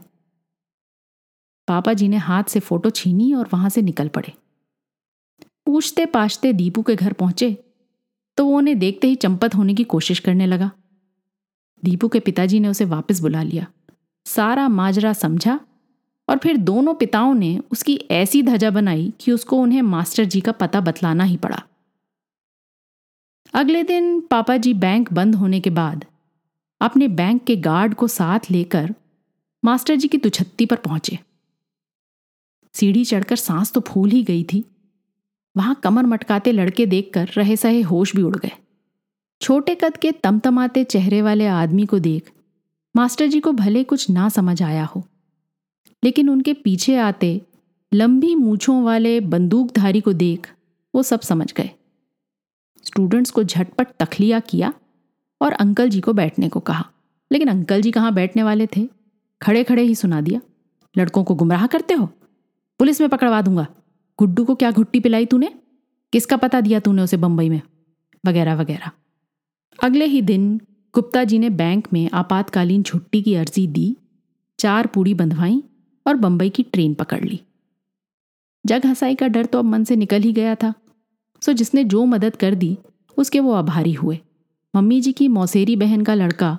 पापा 1.67 1.93
जी 1.93 2.07
ने 2.07 2.17
हाथ 2.17 2.43
से 2.43 2.59
फ़ोटो 2.59 2.89
छीनी 2.89 3.33
और 3.33 3.49
वहाँ 3.53 3.69
से 3.69 3.81
निकल 3.81 4.07
पड़े। 4.07 4.33
पूछते 5.65 6.05
पाछते 6.07 6.53
दीपू 6.53 6.81
के 6.81 6.95
घर 6.95 7.13
पहुँचे 7.13 7.51
तो 8.37 8.45
वो 8.45 8.57
उन्हें 8.57 8.77
देखते 8.79 9.07
ही 9.07 9.15
चंपत 9.15 9.55
होने 9.55 9.73
की 9.73 9.83
कोशिश 9.85 10.19
करने 10.19 10.45
लगा। 10.45 10.71
दीपू 11.83 12.07
के 12.07 12.19
पिताजी 12.19 12.59
ने 12.59 12.67
उसे 12.67 12.85
वापस 12.85 13.19
बुला 13.19 13.43
लिया। 13.43 13.67
सारा 14.25 14.67
माजरा 14.69 15.13
समझा 15.13 15.59
और 16.27 16.37
फिर 16.37 16.57
दोनों 16.57 16.93
पिताओं 16.93 17.33
ने 17.33 17.59
उसकी 17.71 17.95
ऐसी 18.11 18.43
धजा 18.43 18.69
बनाई 18.69 19.13
कि 19.19 19.31
उसको 19.31 19.57
उन्हें 19.57 19.81
मास्टर 19.81 20.25
जी 20.25 20.41
का 20.41 20.51
पता 20.51 20.79
बतलाना 20.79 21.23
ही 21.23 21.37
पड़ा। 21.37 21.63
अगले 23.53 23.83
दिन 23.83 24.19
पापा 24.21 24.57
जी 24.57 24.73
बैंक 24.73 25.13
बंद 25.13 25.35
होने 25.35 25.59
के 25.59 25.69
बाद 25.69 26.05
अपने 26.81 27.07
बैंक 27.07 27.43
के 27.43 27.55
गार्ड 27.55 27.93
को 27.93 28.07
साथ 28.07 28.51
लेकर 28.51 28.93
मास्टर 29.63 29.95
जी 29.95 30.07
की 30.07 30.17
दुछत्ती 30.17 30.65
पर 30.65 30.75
पहुँचे। 30.75 31.19
सीढ़ी 32.73 33.05
चढ़कर 33.05 33.35
सांस 33.35 33.71
तो 33.71 33.81
फूल 33.81 34.09
ही 34.09 34.23
गई 34.23 34.43
थी। 34.43 34.63
वहाँ 35.55 35.75
कमर 35.75 36.05
मटकाते 36.05 36.51
लड़के 36.51 36.85
देखकर 36.85 37.27
रहे 37.27 37.55
सहे 37.55 37.81
होश 37.81 38.15
भी 38.15 38.21
उड़ 38.21 38.37
गए। 38.37 38.51
छोटे 39.41 39.75
कद 39.75 39.97
के 39.97 40.11
तमतमाते 40.11 40.83
चेहरे 40.83 41.21
वाले 41.21 41.47
आदमी 41.47 41.85
को 41.85 41.99
देख 41.99 42.31
मास्टर 42.95 43.27
जी 43.27 43.39
को 43.39 43.51
भले 43.51 43.83
कुछ 43.83 44.09
ना 44.09 44.29
समझ 44.29 44.61
आया 44.63 44.85
हो, 44.85 45.03
लेकिन 46.03 46.29
उनके 46.29 46.53
पीछे 46.53 46.97
आते 46.97 47.41
लंबी 47.91 48.33
मूछों 48.35 48.83
वाले 48.83 49.19
बंदूकधारी 49.21 50.01
को 50.01 50.13
देख 50.13 50.51
वो 50.93 51.03
सब 51.03 51.19
समझ 51.19 51.53
गए। 51.53 51.69
स्टूडेंट्स 52.85 53.31
को 53.31 53.43
झटपट 53.43 53.87
तखलिया 53.99 54.39
किया 54.39 54.73
और 55.41 55.53
अंकल 55.53 55.89
जी 55.89 56.01
को 56.01 56.13
बैठने 56.13 56.49
को 56.49 56.59
कहा। 56.59 56.85
लेकिन 57.31 57.47
अंकल 57.47 57.81
जी 57.81 57.91
कहाँ 57.91 58.13
बैठने 58.13 58.43
वाले 58.43 58.67
थे? 58.67 58.87
खड़े 59.41 59.63
खड़े 59.63 59.83
ही 59.83 59.95
सुना 59.95 60.21
दिया। 60.21 60.41
लड़कों 60.95 61.23
को 61.23 61.35
गुमराह 61.35 61.67
करते 61.67 61.93
हो? 61.93 62.05
पुलिस 62.79 63.01
में 63.01 63.09
पकड़वा 63.09 63.41
दूँगा। 63.41 63.67
गुड्डू 64.19 64.45
को 64.45 64.55
क्या 64.55 64.71
घुट्टी 64.71 64.99
पिलाई 64.99 65.25
तूने? 65.25 65.53
किसका 66.13 66.37
पता 66.37 66.61
दिया 66.61 66.79
तूने 66.79 67.01
उसे 67.01 67.17
बम्बई 67.17 67.49
में? 67.49 67.61
वगैरह 68.23 68.55
वगैरह। 68.55 68.91
अगले 69.79 70.05
ही 70.05 70.21
दिन 70.21 70.59
गुप्ता 70.93 71.23
जी 71.23 71.39
ने 71.39 71.49
बैंक 71.49 71.87
में 71.93 72.09
आपातकालीन 72.13 72.83
छुट्टी 72.83 73.21
की 73.21 73.35
अर्जी 73.35 73.67
दी, 73.67 73.95
चार 74.59 74.87
पूड़ी 74.87 75.13
बंधवाई 75.13 75.63
और 76.05 76.15
बंबई 76.15 76.49
की 76.49 76.63
ट्रेन 76.63 76.93
पकड़ 76.93 77.23
ली। 77.23 77.39
जग 78.65 78.85
हसाई 78.85 79.15
का 79.15 79.27
डर 79.27 79.45
तो 79.45 79.59
अब 79.59 79.65
मन 79.65 79.83
से 79.83 79.95
निकल 79.95 80.21
ही 80.21 80.31
गया 80.33 80.55
था। 80.55 80.73
सो 81.41 81.53
जिसने 81.53 81.83
जो 81.83 82.05
मदद 82.05 82.35
कर 82.35 82.55
दी, 82.55 82.77
उसके 83.17 83.39
वो 83.39 83.53
आभारी 83.53 83.93
हुए। 83.93 84.19
मम्मी 84.73 85.01
जी 85.01 85.11
की 85.11 85.27
मौसेरी 85.27 85.75
बहन 85.75 86.03
का 86.03 86.13
लड़का 86.13 86.57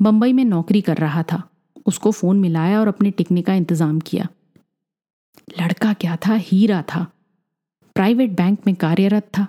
बंबई 0.00 0.32
में 0.32 0.44
नौकरी 0.44 0.80
कर 0.80 0.96
रहा 0.96 1.22
था। 1.22 1.42
उसको 1.86 2.10
फ़ोन 2.10 2.40
मिलाया 2.40 2.80
और 2.80 2.88
अपने 2.88 3.10
टिकने 3.10 3.42
का 3.42 3.54
इंतज़ाम 3.54 4.00
किया। 4.00 4.28
लड़का 5.60 5.92
क्या 5.92 6.16
था? 6.16 6.34
हीरा 6.34 6.82
था। 6.82 7.06
प्राइवेट 7.96 8.30
बैंक 8.30 8.58
में 8.66 8.74
कार्यरत 8.76 9.30
था। 9.38 9.46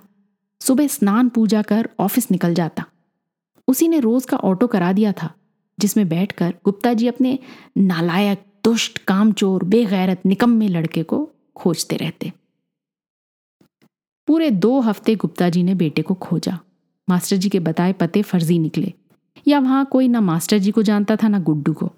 सुबह 0.61 0.87
स्नान 0.87 1.29
पूजा 1.29 1.61
कर 1.61 1.89
ऑफ़िस 1.99 2.31
निकल 2.31 2.53
जाता। 2.53 2.85
उसी 3.67 3.87
ने 3.87 3.99
रोज 3.99 4.25
का 4.25 4.37
ऑटो 4.37 4.67
करा 4.67 4.91
दिया 4.93 5.11
था, 5.13 5.33
जिसमें 5.79 6.07
बैठकर 6.09 6.53
गुप्ता 6.65 6.93
जी 6.93 7.07
अपने 7.07 7.37
नालायक, 7.77 8.43
दुष्ट, 8.63 8.97
कामचोर, 8.97 9.63
बेगैरत, 9.63 10.25
निकम्मे 10.25 10.67
लड़के 10.67 11.03
को 11.03 11.29
खोजते 11.55 11.95
रहते। 11.95 12.31
पूरे 14.27 14.49
दो 14.51 14.79
हफ़्ते 14.79 15.15
गुप्ता 15.15 15.49
जी 15.49 15.63
ने 15.63 15.75
बेटे 15.75 16.01
को 16.01 16.13
खोजा। 16.13 16.57
मास्टर 17.07 17.37
जी 17.37 17.49
के 17.49 17.59
बताए 17.59 17.93
पते 17.93 18.21
फर्जी 18.21 18.57
निकले, 18.59 18.93
या 19.47 19.59
वहाँ 19.59 19.85
कोई 19.85 20.07
ना 20.07 20.21
मास्टर 20.21 20.57
जी 20.57 20.71
को 20.71 20.83
जानता 20.83 21.15
था, 21.15 21.27
ना 21.27 21.39
गुड्डू 21.39 21.73
को। 21.73 21.89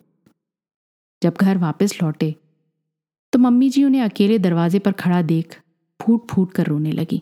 जब 1.21 1.35
घर 1.35 1.57
वापस 1.57 1.97
लौटे 2.03 2.35
तो 3.33 3.39
मम्मी 3.39 3.69
जी 3.69 3.83
उन्हें 3.83 4.01
अकेले 4.01 4.37
दरवाजे 4.39 4.79
पर 4.79 4.91
खड़ा 4.91 5.21
देख 5.21 5.59
फूट 5.99 6.27
फूट 6.27 6.51
कर 6.51 6.65
रोने 6.65 6.91
लगी। 6.91 7.21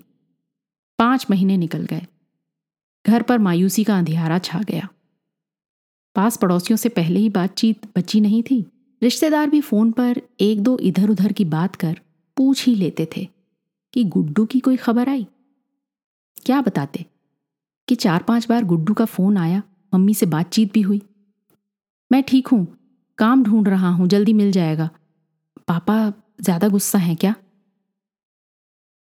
पाँच 1.00 1.25
महीने 1.30 1.58
निकल 1.58 1.84
गए। 1.84 2.06
घर 3.08 3.22
पर 3.22 3.38
मायूसी 3.40 3.84
का 3.84 3.98
अंधियारा 3.98 4.38
छा 4.40 4.62
गया। 4.62 4.88
पास 6.16 6.38
पड़ोसियों 6.38 6.78
से 6.78 6.90
पहले 6.90 7.20
ही 7.20 7.30
बातचीत 7.30 7.86
बची 7.98 8.22
नहीं 8.22 8.42
थी। 8.44 8.66
रिश्तेदार 9.02 9.50
भी 9.50 9.62
फ़ोन 9.62 9.92
पर 9.92 10.22
एक 10.40 10.62
दो 10.64 10.78
इधर 10.82 11.10
उधर 11.10 11.32
की 11.32 11.46
बात 11.46 11.76
कर 11.76 12.00
पूछ 12.38 12.66
ही 12.66 12.76
लेते 12.76 13.08
थे 13.18 13.28
कि 13.94 14.04
गुड्डू 14.06 14.46
की 14.46 14.60
कोई 14.60 14.76
खबर 14.76 15.10
आई? 15.10 15.26
क्या 16.46 16.62
बताते 16.62 17.06
कि 17.88 17.96
चार 17.96 18.24
पाँच 18.24 18.48
बार 18.50 18.64
गुड्डू 18.64 18.94
का 18.94 19.06
फ़ोन 19.06 19.38
आया, 19.38 19.62
मम्मी 19.94 20.14
से 20.14 20.26
बातचीत 20.26 20.74
भी 20.74 20.82
हुई। 20.82 21.02
मैं 22.12 22.22
ठीक 22.24 22.48
हूँ, 22.48 22.66
काम 23.18 23.44
ढूंढ 23.44 23.68
रहा 23.68 23.90
हूँ, 23.90 24.08
जल्दी 24.08 24.34
मिल 24.34 24.52
जाएगा। 24.52 24.90
पापा 25.68 26.14
ज़्यादा 26.42 26.68
गुस्सा 26.68 27.00
हैं 27.00 27.16
क्या? 27.16 27.34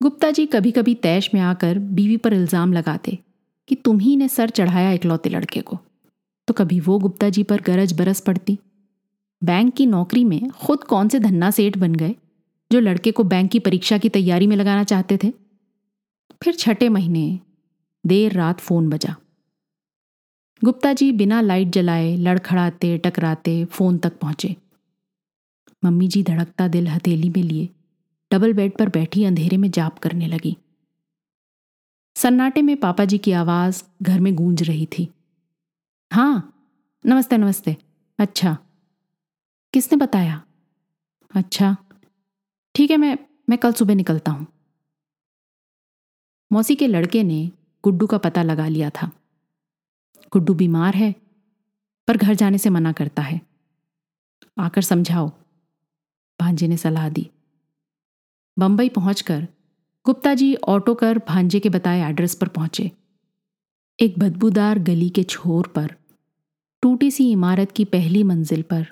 गुप्ता 0.02 0.32
जी 0.32 0.46
कभी 0.46 0.72
कभी 0.72 0.96
तैश 0.96 1.34
में 1.34 1.42
आकर 1.42 1.80
बीवी 1.80 2.18
पर 2.18 2.34
इल्ज़ाम 2.34 2.74
लगाते 2.74 3.18
कि 3.68 3.76
तुम 3.76 4.00
ही 4.00 4.16
ने 4.16 4.28
सर 4.28 4.50
चढ़ाया 4.50 4.92
इकलौते 4.92 5.30
लड़के 5.30 5.62
को। 5.62 5.80
तो 6.48 6.54
कभी 6.54 6.80
वो 6.80 7.00
गुप्ता 7.00 7.30
जी 7.30 7.44
पर 7.44 7.62
गरज 7.62 7.94
बरस 7.94 8.20
पड़ती। 8.20 8.58
बैंक 9.44 9.74
की 9.74 9.86
नौकरी 9.86 10.24
में 10.24 10.50
खुद 10.50 10.84
कौन 10.84 11.08
से 11.08 11.20
धन्ना 11.20 11.52
सेठ 11.52 11.78
बन 11.78 11.96
गए, 11.96 12.16
जो 12.72 12.80
लड़के 12.80 13.12
को 13.12 13.24
बैंक 13.24 13.52
की 13.52 13.60
परीक्षा 13.60 13.98
की 13.98 14.10
तैयारी 14.10 14.48
में 14.48 14.56
लगाना 14.56 14.84
चाहते 14.84 15.20
थे? 15.24 15.34
फिर 16.44 16.56
छठे 16.56 16.90
महीने 16.90 17.40
देर 18.06 18.32
रात 18.32 18.60
फ़ोन 18.60 18.90
बजा। 18.90 19.16
गुप्ता 20.64 20.94
जी 20.94 21.12
बिना 21.12 21.42
लाइट 21.42 21.68
जलाए, 21.68 22.16
लड़खड़ाते, 22.16 22.98
टकराते 22.98 23.66
फ़ोन 23.66 23.98
तक 23.98 24.20
पहुँचे। 24.20 24.56
मम्मी 25.86 26.08
जी 26.08 26.24
धड़कता 26.24 26.68
दिल 26.68 26.88
हथेली 26.88 27.30
में 27.30 27.44
लिए, 27.44 27.70
डबल 28.32 28.54
बेड 28.54 28.78
पर 28.78 28.90
बैठी 28.90 29.24
अंधेरे 29.24 29.58
में 29.58 29.72
जाप 29.72 30.00
करने 30.00 30.28
लगी। 30.28 30.58
सन्नाटे 32.16 32.62
में 32.62 32.78
पापा 32.78 33.06
जी 33.06 33.18
की 33.18 33.32
आवाज़ 33.32 33.84
घर 34.02 34.20
में 34.20 34.36
गूंज 34.36 34.64
रही 34.64 34.86
थी। 34.86 35.14
हाँ 36.12 36.54
नमस्ते 37.06 37.38
नमस्ते। 37.38 37.78
अच्छा। 38.20 38.58
किसने 39.74 39.98
बताया? 39.98 40.44
अच्छा। 41.36 41.76
ठीक 42.76 42.92
है, 42.92 42.98
मैं 42.98 43.18
मैं 43.50 43.58
कल 43.58 43.74
सुबह 43.74 43.96
निकलता 43.96 44.32
हूँ। 44.32 44.48
मौसी 46.52 46.76
के 46.76 46.88
लड़के 46.88 47.24
ने 47.24 47.52
गुड्डू 47.84 48.08
का 48.08 48.18
पता 48.18 48.44
लगा 48.44 48.68
लिया 48.68 48.90
था। 48.90 49.12
गुड्डू 50.34 50.54
बीमार 50.54 50.96
है, 50.96 51.16
पर 52.08 52.18
घर 52.18 52.34
जाने 52.34 52.58
से 52.58 52.70
मना 52.70 52.92
करता 52.92 53.22
है। 53.22 53.42
आकर 54.60 54.82
समझाओ। 54.82 55.32
भांजे 56.40 56.68
ने 56.68 56.78
सलाह 56.78 57.10
दी। 57.10 57.30
बंबई 58.60 58.90
पहुंचकर 58.90 59.48
गुप्ता 60.06 60.34
जी 60.34 60.54
ऑटो 60.68 60.94
कर 60.94 61.18
भांजे 61.28 61.60
के 61.60 61.70
बताए 61.70 62.02
एड्रेस 62.02 62.36
पर 62.36 62.48
पहुँचे। 62.48 62.90
एक 64.00 64.20
बदबूदार 64.20 64.80
गली 64.80 65.08
के 65.10 65.24
छोर 65.24 65.68
पर, 65.68 65.96
टूटी 66.84 67.10
सी 67.12 67.30
इमारत 67.32 67.72
की 67.72 67.86
पहली 67.86 68.22
मंजिल 68.24 68.62
पर, 68.62 68.86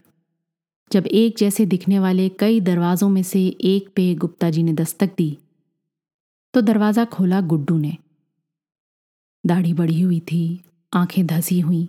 जब 0.91 1.08
एक 1.08 1.36
जैसे 1.38 1.65
दिखने 1.65 2.00
वाले 2.00 2.27
कई 2.29 2.60
दरवाजों 2.62 3.10
में 3.10 3.22
से 3.24 3.46
एक 3.65 3.89
पे 3.96 4.13
गुप्ता 4.15 4.50
जी 4.50 4.63
ने 4.63 4.74
दस्तक 4.74 5.13
दी 5.17 5.38
तो 6.53 6.62
दरवाज़ा 6.62 7.05
खोला 7.05 7.41
गुड्डू 7.43 7.77
ने। 7.77 7.98
दाढ़ी 9.43 9.74
बढ़ी 9.74 10.01
हुई 10.01 10.20
थी, 10.22 10.62
आँखें 10.93 11.25
धसी 11.27 11.60
हुई, 11.60 11.88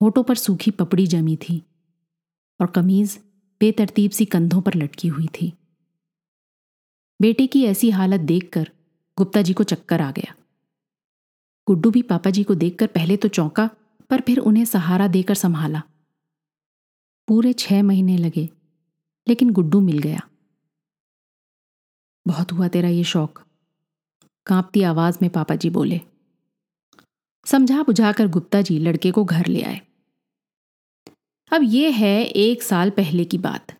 होठों 0.00 0.22
पर 0.22 0.34
सूखी 0.36 0.70
पपड़ी 0.70 1.06
जमी 1.06 1.36
थी, 1.38 1.62
और 2.60 2.66
कमीज 2.66 3.18
बेतरतीब 3.60 4.10
सी 4.10 4.24
कंधों 4.24 4.60
पर 4.60 4.74
लटकी 4.74 5.08
हुई 5.08 5.26
थी। 5.34 5.52
बेटे 7.20 7.46
की 7.46 7.64
ऐसी 7.64 7.90
हालत 7.90 8.20
देखकर 8.20 8.70
गुप्ता 9.18 9.42
जी 9.42 9.52
को 9.52 9.62
चक्कर 9.62 10.00
आ 10.00 10.10
गया। 10.10 10.34
गुड्डू 11.66 11.90
भी 11.90 12.02
पापा 12.02 12.30
जी 12.30 12.44
को 12.44 12.54
देखकर 12.54 12.86
पहले 12.86 13.16
तो 13.16 13.28
चौंका, 13.28 13.70
पर 14.10 14.20
फिर 14.20 14.38
उन्हें 14.38 14.64
सहारा 14.64 15.06
देकर 15.08 15.34
संभाला। 15.34 15.82
पूरे 17.28 17.52
छह 17.52 17.82
महीने 17.82 18.16
लगे, 18.16 18.48
लेकिन 19.26 19.50
गुड्डू 19.50 19.80
मिल 19.80 19.98
गया। 19.98 20.20
बहुत 22.26 22.52
हुआ 22.52 22.68
तेरा 22.68 22.88
ये 22.88 23.04
शौक, 23.04 23.42
कांपती 24.46 24.82
आवाज़ 24.82 25.18
में 25.22 25.30
पापा 25.30 25.54
जी 25.54 25.70
बोले। 25.70 26.00
समझा 27.46 27.82
बुझाकर 27.82 28.28
गुप्ता 28.28 28.62
जी 28.62 28.78
लड़के 28.78 29.10
को 29.10 29.24
घर 29.24 29.46
ले 29.46 29.62
आए। 29.62 29.80
अब 31.52 31.62
यह 31.64 31.96
है 31.96 32.24
एक 32.24 32.62
साल 32.62 32.90
पहले 32.90 33.24
की 33.24 33.38
बात। 33.38 33.76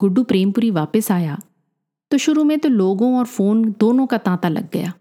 गुड्डू 0.00 0.24
प्रेमपुरी 0.24 0.70
वापस 0.70 1.10
आया 1.10 1.38
तो 2.12 2.18
शुरू 2.18 2.42
में 2.44 2.58
तो 2.58 2.68
लोगों 2.68 3.16
और 3.18 3.26
फ़ोन 3.26 3.64
दोनों 3.80 4.06
का 4.06 4.18
तांता 4.18 4.48
लग 4.48 4.68
गया। 4.70 4.92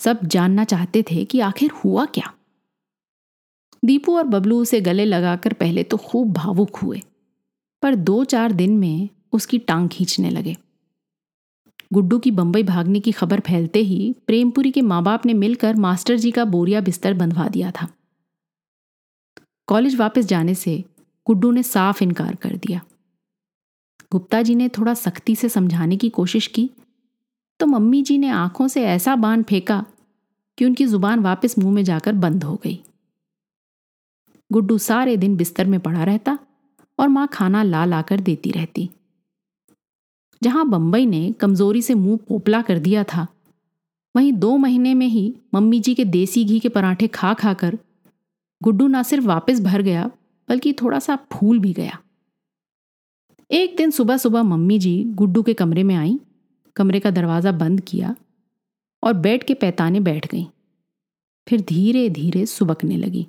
सब 0.00 0.18
जानना 0.24 0.64
चाहते 0.64 1.02
थे 1.02 1.24
कि 1.24 1.40
आखिर 1.40 1.70
हुआ 1.74 2.04
क्या। 2.04 2.32
दीपू 3.82 4.16
और 4.16 4.24
बबलू 4.24 4.60
उसे 4.62 4.80
गले 4.80 5.04
लगाकर 5.04 5.52
पहले 5.52 5.82
तो 5.82 5.96
खूब 5.96 6.32
भावुक 6.32 6.76
हुए, 6.76 7.00
पर 7.82 7.94
दो 7.94 8.22
चार 8.24 8.52
दिन 8.52 8.76
में 8.78 9.08
उसकी 9.32 9.58
टांग 9.58 9.88
खींचने 9.88 10.30
लगे। 10.30 10.56
गुड्डू 11.92 12.18
की 12.18 12.30
बंबई 12.30 12.62
भागने 12.62 13.00
की 13.00 13.12
खबर 13.12 13.40
फैलते 13.40 13.78
ही 13.78 14.14
प्रेमपुरी 14.26 14.70
के 14.70 14.82
माँ 14.82 15.02
बाप 15.02 15.26
ने 15.26 15.34
मिलकर 15.34 15.76
मास्टर 15.76 16.16
जी 16.16 16.30
का 16.30 16.44
बोरिया 16.44 16.80
बिस्तर 16.80 17.14
बंधवा 17.14 17.48
दिया 17.48 17.70
था। 17.70 17.88
कॉलेज 19.68 19.96
वापस 19.96 20.26
जाने 20.26 20.54
से 20.54 20.82
गुड्डू 21.26 21.50
ने 21.50 21.62
साफ़ 21.62 22.02
इनकार 22.04 22.34
कर 22.34 22.56
दिया। 22.56 22.80
गुप्ता 24.12 24.42
जी 24.42 24.54
ने 24.54 24.68
थोड़ा 24.68 24.94
सख्ती 24.94 25.36
से 25.36 25.48
समझाने 25.48 25.96
की 25.96 26.08
कोशिश 26.10 26.46
की। 26.46 26.70
तो 27.60 27.66
मम्मी 27.66 28.02
जी 28.02 28.18
ने 28.18 28.28
आँखों 28.28 28.68
से 28.68 28.84
ऐसा 28.84 29.16
बाँध 29.16 29.44
फेंका 29.44 29.84
कि 30.58 30.64
उनकी 30.64 30.86
ज़ुबान 30.86 31.20
वापस 31.20 31.58
मुँह 31.58 31.74
में 31.74 31.82
जाकर 31.84 32.12
बंद 32.14 32.44
हो 32.44 32.54
गई। 32.64 32.78
गुड्डू 34.50 34.78
सारे 34.78 35.16
दिन 35.16 35.36
बिस्तर 35.36 35.66
में 35.66 35.78
पड़ा 35.80 36.04
रहता 36.04 36.38
और 36.98 37.08
माँ 37.08 37.26
खाना 37.32 37.62
ला 37.62 37.84
लाकर 37.84 38.20
देती 38.20 38.50
रहती। 38.50 38.88
जहाँ 40.42 40.68
बंबई 40.68 41.06
ने 41.06 41.32
कमज़ोरी 41.32 41.82
से 41.82 41.94
मुँह 41.94 42.18
पोपला 42.28 42.62
कर 42.62 42.78
दिया 42.78 43.04
था, 43.04 43.26
वहीं 44.14 44.32
दो 44.32 44.56
महीने 44.56 44.94
में 44.94 45.06
ही 45.06 45.34
मम्मी 45.54 45.80
जी 45.80 45.94
के 45.94 46.04
देसी 46.04 46.44
घी 46.44 46.58
के 46.60 46.68
पराठे 46.68 47.08
खा 47.08 47.32
खाकर 47.34 47.78
गुड्डू 48.62 48.86
ना 48.86 49.02
सिर्फ़ 49.02 49.24
वापस 49.24 49.60
भर 49.60 49.82
गया, 49.82 50.10
बल्कि 50.48 50.72
थोड़ा 50.72 50.98
सा 50.98 51.16
फूल 51.32 51.58
भी 51.58 51.72
गया। 51.72 51.98
एक 53.52 53.74
दिन 53.76 53.90
सुबह 53.90 54.16
सुबह 54.16 54.42
मम्मी 54.42 54.78
जी 54.78 54.92
गुड्डू 55.14 55.42
के 55.42 55.54
कमरे 55.54 55.82
में 55.82 55.94
आई, 55.94 56.18
कमरे 56.76 57.00
का 57.00 57.10
दरवाज़ा 57.10 57.50
बंद 57.52 57.80
किया 57.80 58.14
और 59.02 59.12
बेड 59.14 59.44
के 59.44 59.54
पैताने 59.54 60.00
बैठ 60.00 60.26
गई। 60.26 60.46
फिर 61.46 61.60
धीरे 61.60 62.08
धीरे 62.10 62.44
सुबकने 62.46 62.96
लगी। 62.96 63.26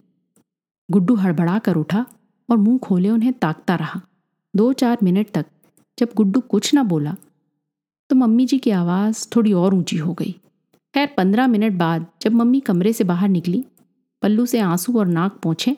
गुड्डू 0.89 1.15
हड़बड़ा 1.15 1.58
कर 1.60 1.75
उठा 1.75 2.06
और 2.50 2.58
मुँह 2.58 2.77
खोले 2.77 3.10
उन्हें 3.10 3.34
ताकता 3.34 3.75
रहा। 3.75 4.01
दो 4.53 4.72
चार 4.74 4.98
मिनट 5.03 5.32
तक 5.32 5.46
जब 5.98 6.13
गुड्डू 6.15 6.39
कुछ 6.39 6.74
ना 6.74 6.84
बोला 6.84 7.15
तो 8.10 8.15
मम्मी 8.15 8.46
जी 8.46 8.60
की 8.60 8.72
आवाज़ 8.72 9.27
थोड़ी 9.36 9.53
और 9.53 9.75
ऊँची 9.75 9.98
हो 9.98 10.13
गई। 10.13 10.32
खैर, 10.94 11.13
पंद्रह 11.18 11.48
मिनट 11.48 11.74
बाद 11.74 12.08
जब 12.22 12.34
मम्मी 12.34 12.60
कमरे 12.60 12.94
से 12.94 13.03
बाहर 13.03 13.30
निकली, 13.30 13.63
पल्लू 14.22 14.46
से 14.46 14.60
आँसू 14.62 15.00
और 15.00 15.08
नाक 15.08 15.39
पहुँचे 15.44 15.77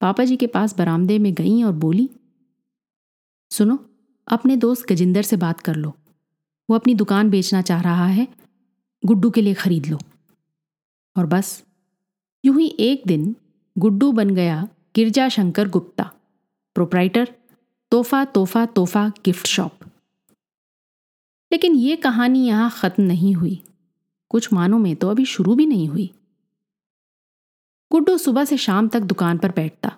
पापा 0.00 0.24
जी 0.24 0.36
के 0.36 0.46
पास 0.48 0.76
बरामदे 0.78 1.18
में 1.18 1.34
गई 1.34 1.62
और 1.62 1.72
बोली 1.74 2.10
सुनो, 3.50 3.78
अपने 4.28 4.56
दोस्त 4.56 4.86
गजिंदर 4.92 5.22
से 5.22 5.36
बात 5.36 5.60
कर 5.60 5.76
लो। 5.76 5.94
वो 6.68 6.76
अपनी 6.76 6.94
दुकान 6.94 7.30
बेचना 7.30 7.62
चाह 7.62 7.80
रहा 7.80 8.06
है, 8.06 8.26
गुड्डू 9.02 9.30
के 9.30 9.42
लिए 9.42 9.54
खरीद 9.54 9.86
लो। 9.86 9.98
और 11.16 11.26
बस, 11.26 11.62
यूँ 12.44 12.60
ही 12.60 12.66
एक 12.80 13.02
दिन 13.06 13.34
गुड्डू 13.76 14.12
बन 14.12 14.30
गया 14.30 14.68
गिरजा 14.96 15.28
शंकर 15.28 15.68
गुप्ता 15.68 16.10
प्रोप्राइटर 16.76 17.34
तोहफा 17.92 18.24
तोहफा 18.24 18.64
तोहफा 18.66 19.08
गिफ्ट 19.24 19.46
शॉप 19.46 19.84
लेकिन 21.50 21.74
ये 21.74 21.96
कहानी 21.96 22.46
यहाँ 22.46 22.70
खत्म 22.70 23.02
नहीं 23.02 23.34
हुई। 23.34 23.60
कुछ 24.30 24.52
मानों 24.52 24.78
में 24.78 24.94
तो 24.96 25.10
अभी 25.10 25.24
शुरू 25.24 25.54
भी 25.54 25.66
नहीं 25.66 25.88
हुई। 25.88 26.10
गुड्डू 27.90 28.16
सुबह 28.18 28.44
से 28.44 28.56
शाम 28.56 28.88
तक 28.88 29.00
दुकान 29.00 29.38
पर 29.38 29.52
बैठता, 29.52 29.92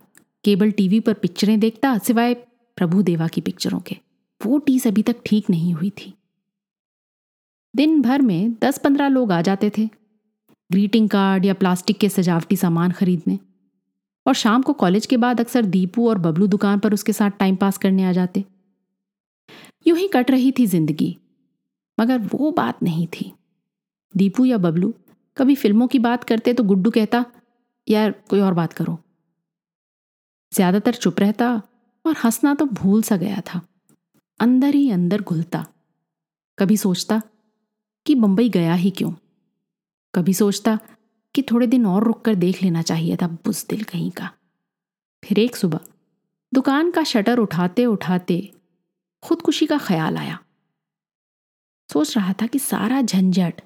केबल 0.44 0.70
टीवी 0.70 1.00
पर 1.00 1.14
पिक्चरें 1.14 1.58
देखता, 1.60 1.96
सिवाय 1.98 2.34
प्रभु 2.78 3.02
देवा 3.02 3.28
की 3.28 3.40
पिक्चरों 3.40 3.80
के। 3.80 3.96
वो 4.40 4.58
टीस 4.58 4.86
अभी 4.86 5.02
तक 5.02 5.16
ठीक 5.26 5.50
नहीं 5.50 5.72
हुई 5.74 5.90
थी। 5.90 6.12
दिन 7.74 8.00
भर 8.02 8.22
में 8.22 8.54
दस 8.54 8.78
पंद्रह 8.78 9.08
लोग 9.08 9.32
आ 9.32 9.40
जाते 9.42 9.70
थे। 9.78 9.88
ग्रीटिंग 10.70 11.08
कार्ड 11.08 11.44
या 11.44 11.54
प्लास्टिक 11.54 11.98
के 11.98 12.08
सजावटी 12.08 12.56
सामान 12.56 12.92
खरीदने। 12.92 13.38
और 14.26 14.34
शाम 14.34 14.62
को 14.62 14.72
कॉलेज 14.74 15.06
के 15.06 15.16
बाद 15.16 15.40
अक्सर 15.40 15.64
दीपू 15.66 16.08
और 16.08 16.18
बबलू 16.18 16.46
दुकान 16.46 16.78
पर 16.78 16.94
उसके 16.94 17.12
साथ 17.12 17.30
टाइम 17.30 17.56
पास 17.56 17.78
करने 17.78 18.04
आ 18.04 18.12
जाते। 18.12 18.44
यूँ 19.86 19.96
ही 19.98 20.08
कट 20.08 20.30
रही 20.30 20.52
थी 20.52 20.66
ज़िंदगी, 20.66 21.16
मगर 21.98 22.18
वो 22.24 22.50
बात 22.52 22.82
नहीं 22.82 23.06
थी। 23.10 23.32
दीपू 24.14 24.44
या 24.44 24.58
बबलू 24.58 24.92
कभी 25.36 25.54
फ़िल्मों 25.54 25.86
की 25.86 25.98
बात 25.98 26.24
करते 26.24 26.52
तो 26.54 26.64
गुड्डू 26.64 26.90
कहता, 26.90 27.24
यार, 27.88 28.14
कोई 28.30 28.40
और 28.40 28.54
बात 28.54 28.72
करो। 28.72 28.98
ज़्यादातर 30.52 30.94
चुप 30.94 31.20
रहता 31.20 31.60
और 32.06 32.16
हंसना 32.24 32.54
तो 32.54 32.64
भूल 32.64 33.02
सा 33.02 33.16
गया 33.16 33.40
था। 33.40 33.60
अंदर 34.40 34.74
ही 34.74 34.90
अंदर 34.90 35.22
घुलता। 35.22 35.66
कभी 36.58 36.76
सोचता 36.76 37.22
कि 38.06 38.14
बंबई 38.14 38.48
गया 38.48 38.74
ही 38.74 38.90
क्यों? 38.90 39.12
कभी 40.14 40.34
सोचता 40.34 40.78
कि 41.34 41.42
थोड़े 41.42 41.66
दिन 41.66 41.86
और 41.86 42.04
रुक 42.04 42.24
कर 42.24 42.34
देख 42.34 42.62
लेना 42.62 42.82
चाहिए 42.82 43.16
था 43.16 43.26
बुजदिल 43.26 43.84
कहीं 43.84 44.10
का। 44.10 44.30
फिर 45.24 45.38
एक 45.38 45.56
सुबह 45.56 45.80
दुकान 46.54 46.90
का 46.90 47.04
शटर 47.04 47.38
उठाते 47.38 47.86
उठाते 47.86 48.52
खुदकुशी 49.22 49.66
का 49.66 49.78
ख्याल 49.78 50.16
आया। 50.16 50.38
सोच 51.92 52.16
रहा 52.16 52.32
था 52.32 52.46
कि 52.46 52.58
सारा 52.58 53.02
झंझट 53.02 53.60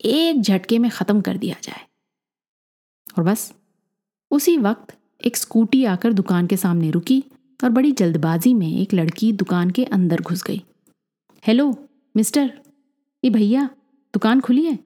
एक 0.00 0.40
झटके 0.40 0.78
में 0.78 0.90
ख़त्म 0.90 1.20
कर 1.20 1.36
दिया 1.36 1.56
जाए। 1.62 1.86
और 3.18 3.24
बस 3.24 3.54
उसी 4.30 4.56
वक्त 4.56 4.96
एक 5.26 5.36
स्कूटी 5.36 5.84
आकर 5.84 6.12
दुकान 6.12 6.46
के 6.46 6.56
सामने 6.56 6.90
रुकी 6.90 7.24
और 7.64 7.70
बड़ी 7.70 7.92
जल्दबाजी 7.92 8.54
में 8.54 8.68
एक 8.72 8.94
लड़की 8.94 9.32
दुकान 9.32 9.70
के 9.70 9.84
अंदर 9.84 10.20
घुस 10.20 10.42
गई। 10.42 10.62
हेलो, 11.44 11.74
मिस्टर 12.16 12.52
ये 13.22 13.30
भैया, 13.30 13.64
दुकान 14.14 14.40
खुली 14.40 14.64
है? 14.64 14.78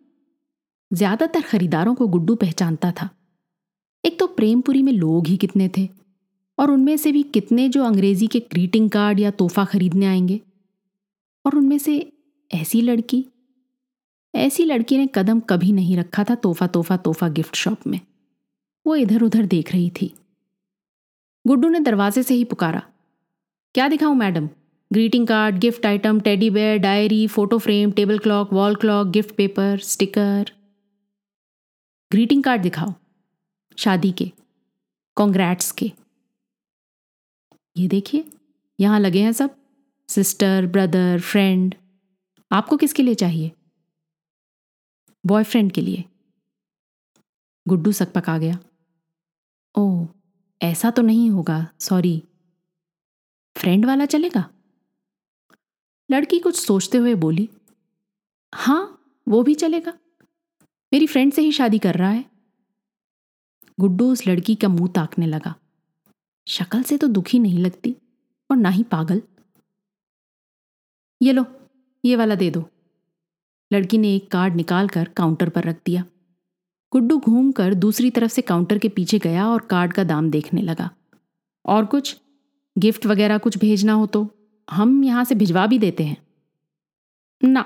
ज़्यादातर 0.90 1.40
खरीदारों 1.40 1.94
को 1.94 2.06
गुड्डू 2.06 2.34
पहचानता 2.34 2.92
था। 2.92 3.08
एक 4.04 4.18
तो 4.18 4.26
प्रेमपुरी 4.26 4.82
में 4.82 4.92
लोग 4.92 5.26
ही 5.26 5.36
कितने 5.36 5.70
थे, 5.78 5.88
और 6.58 6.70
उनमें 6.70 6.96
से 6.96 7.12
भी 7.12 7.22
कितने 7.22 7.68
जो 7.68 7.84
अंग्रेज़ी 7.84 8.26
के 8.26 8.40
ग्रीटिंग 8.40 8.90
कार्ड 8.90 9.20
या 9.20 9.30
तोहफा 9.30 9.64
खरीदने 9.64 10.06
आएँगे। 10.06 10.40
और 11.44 11.56
उनमें 11.56 11.78
से 11.78 12.12
ऐसी 12.50 12.80
लड़की 12.82 13.24
ऐसी 14.34 14.64
लड़की 14.64 14.98
ने 14.98 15.06
कदम 15.14 15.40
कभी 15.40 15.72
नहीं 15.72 15.96
रखा 15.96 16.24
था 16.24 16.34
तोहफा 16.34 16.66
तोहफा 16.66 16.96
तोहफा 16.96 17.28
गिफ्ट 17.28 17.56
शॉप 17.56 17.86
में। 17.86 18.00
वो 18.86 18.96
इधर 18.96 19.22
उधर 19.22 19.46
देख 19.46 19.72
रही 19.72 19.90
थी। 19.90 20.12
गुड्डू 21.46 21.68
ने 21.68 21.80
दरवाजे 21.80 22.22
से 22.22 22.34
ही 22.34 22.44
पुकारा। 22.44 22.82
क्या 23.74 23.88
दिखाऊँ, 23.88 24.16
madam? 24.16 24.48
Greeting 24.92 25.26
card, 25.26 25.58
gift 25.58 25.86
item, 25.86 26.20
teddy 26.20 26.50
bear, 26.50 26.78
diary, 26.78 27.26
photo 27.26 27.58
frame, 27.58 27.92
table 27.92 28.18
clock, 28.18 28.52
wall 28.52 28.76
clock, 28.76 29.08
gift 29.08 29.34
paper, 29.36 29.78
sticker. 29.78 30.44
Greeting 32.12 32.44
card 32.44 32.62
दिखाओ। 32.62 32.94
शादी 33.78 34.12
के, 34.12 34.32
कॉन्ग्रैट्स 35.16 35.72
के। 35.72 35.92
ये 37.76 37.88
देखिए, 37.88 38.24
यहाँ 38.80 39.00
लगे 39.00 39.22
हैं 39.22 39.32
सब। 39.32 39.56
Sister, 40.08 40.66
brother, 40.66 41.20
friend. 41.20 41.74
आपको 42.52 42.76
किसके 42.76 43.02
लिए 43.02 43.14
चाहिए? 43.14 43.52
बॉयफ्रेंड 45.26 45.72
के 45.72 45.80
लिए. 45.80 46.04
गुड्डू 47.68 47.92
सकपक 47.92 48.28
आ 48.28 48.38
गया। 48.38 48.58
ऐसा 50.62 50.90
तो 50.90 51.02
नहीं 51.02 51.30
होगा, 51.30 51.68
सॉरी। 51.80 52.22
फ्रेंड 53.56 53.86
वाला 53.86 54.06
चलेगा? 54.06 54.50
लड़की 56.10 56.38
कुछ 56.38 56.66
सोचते 56.66 56.98
हुए 56.98 57.14
बोली 57.14 57.48
हाँ 58.54 59.00
वो 59.28 59.42
भी 59.42 59.54
चलेगा। 59.54 59.92
मेरी 60.92 61.06
फ्रेंड 61.06 61.32
से 61.32 61.42
ही 61.42 61.52
शादी 61.52 61.78
कर 61.78 61.94
रहा 61.94 62.10
है। 62.10 62.30
गुड्डू 63.80 64.12
उस 64.12 64.28
लड़की 64.28 64.54
का 64.54 64.68
मुँह 64.68 64.88
ताकने 64.88 65.26
लगा। 65.26 65.54
शक्ल 66.48 66.82
से 66.82 66.98
तो 66.98 67.06
दुखी 67.06 67.38
नहीं 67.38 67.58
लगती 67.58 67.96
और 68.50 68.56
ना 68.56 68.68
ही 68.68 68.82
पागल। 68.82 69.22
ये 71.22 71.32
लो, 71.32 71.44
ये 72.04 72.16
वाला 72.16 72.34
दे 72.34 72.50
दो। 72.50 72.70
लड़की 73.72 73.98
ने 73.98 74.16
एक 74.16 74.30
कार्ड 74.30 74.54
निकालकर 74.54 75.08
काउंटर 75.08 75.48
पर 75.48 75.64
रख 75.64 75.80
दिया। 75.86 76.04
गुड्डू 76.94 77.16
घूमकर 77.18 77.74
दूसरी 77.74 78.10
तरफ़ 78.10 78.30
से 78.32 78.42
काउंटर 78.42 78.78
के 78.78 78.88
पीछे 78.88 79.18
गया 79.18 79.46
और 79.48 79.60
कार्ड 79.60 79.92
का 79.92 80.04
दाम 80.04 80.30
देखने 80.30 80.62
लगा। 80.62 80.90
और 81.64 81.84
कुछ? 81.84 82.16
गिफ्ट 82.76 83.06
वगैरह 83.06 83.38
कुछ 83.38 83.56
भेजना 83.58 83.92
हो 83.92 84.06
तो? 84.06 84.28
हम 84.68 85.02
यहाँ 85.04 85.24
से 85.24 85.34
भिजवा 85.34 85.66
भी 85.66 85.78
देते 85.78 86.04
हैं। 86.04 86.16
ना, 87.42 87.64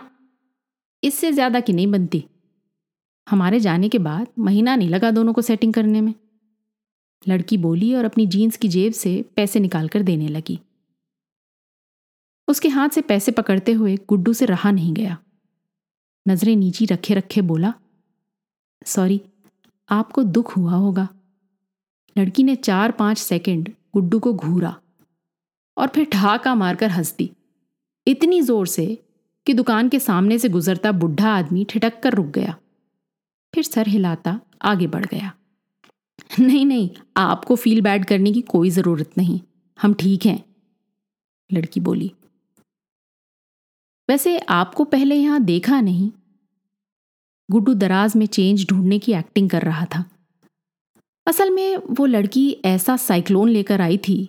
इससे 1.02 1.32
ज़्यादा 1.32 1.60
की 1.60 1.72
नहीं 1.72 1.86
बनती। 1.86 2.24
हमारे 3.26 3.60
जाने 3.60 3.88
के 3.88 3.98
बाद 3.98 4.26
महीना 4.38 4.76
नहीं 4.76 4.88
लगा 4.88 5.10
दोनों 5.10 5.32
को 5.32 5.42
सेटिंग 5.42 5.74
करने 5.74 6.00
में। 6.00 6.14
लड़की 7.28 7.56
बोली 7.56 7.94
और 7.94 8.04
अपनी 8.04 8.26
जीन्स 8.26 8.56
की 8.56 8.68
जेब 8.68 8.92
से 8.92 9.12
पैसे 9.36 9.60
निकालकर 9.60 10.02
देने 10.02 10.28
लगी। 10.28 10.58
उसके 12.48 12.68
हाथ 12.68 12.88
से 12.88 13.00
पैसे 13.00 13.32
पकड़ते 13.32 13.72
हुए 13.72 13.96
गुड्डू 14.08 14.32
से 14.32 14.46
रहा 14.46 14.70
नहीं 14.70 14.94
गया। 14.94 15.18
नज़रें 16.26 16.54
नीची 16.56 16.86
रखे 16.86 17.14
रखे 17.14 17.42
बोला 17.42 17.72
सॉरी, 18.82 19.20
आपको 19.88 20.22
दुख 20.24 20.56
हुआ 20.56 20.72
होगा। 20.74 21.08
लड़की 22.16 22.42
ने 22.42 22.54
चार 22.58 22.90
पाँच 22.92 23.18
सेकंड 23.18 23.70
गुड्डू 23.94 24.18
को 24.18 24.32
घूरा 24.34 24.74
और 25.76 25.88
फिर 25.88 26.04
ठहाका 26.12 26.54
मारकर 26.54 26.90
हंस 26.90 27.14
दी 27.18 27.30
इतनी 28.06 28.40
ज़ोर 28.42 28.66
से 28.66 28.86
कि 29.46 29.54
दुकान 29.54 29.88
के 29.88 29.98
सामने 30.00 30.38
से 30.38 30.48
गुजरता 30.48 30.92
बुढ़ा 30.94 31.32
आदमी 31.32 31.64
ठिटक 31.64 32.00
कर 32.02 32.14
रुक 32.14 32.26
गया। 32.28 32.56
फिर 33.54 33.64
सर 33.64 33.88
हिलाता 33.88 34.38
आगे 34.62 34.86
बढ़ 34.86 35.04
गया। 35.06 35.32
नहीं 36.40 36.64
नहीं, 36.66 36.88
आपको 37.16 37.56
फील 37.56 37.80
बैड 37.80 38.04
करने 38.04 38.32
की 38.32 38.40
कोई 38.44 38.70
ज़रूरत 38.70 39.10
नहीं, 39.18 39.40
हम 39.78 39.94
ठीक 39.94 40.26
हैं, 40.26 40.42
लड़की 41.50 41.80
बोली। 41.80 42.12
वैसे 44.08 44.38
आपको 44.40 44.84
पहले 44.86 45.14
यहाँ 45.14 45.40
देखा 45.42 45.80
नहीं 45.80 46.10
गुड्डू 47.50 47.74
दराज 47.74 48.16
में 48.16 48.26
चेंज 48.26 48.66
ढूँढने 48.68 48.98
की 48.98 49.12
एक्टिंग 49.12 49.50
कर 49.50 49.62
रहा 49.62 49.84
था। 49.84 50.04
असल 51.26 51.50
में 51.50 51.76
वो 51.76 52.06
लड़की 52.06 52.50
ऐसा 52.64 52.96
साइक्लोन 52.96 53.48
लेकर 53.48 53.80
आई 53.80 53.98
थी 53.98 54.28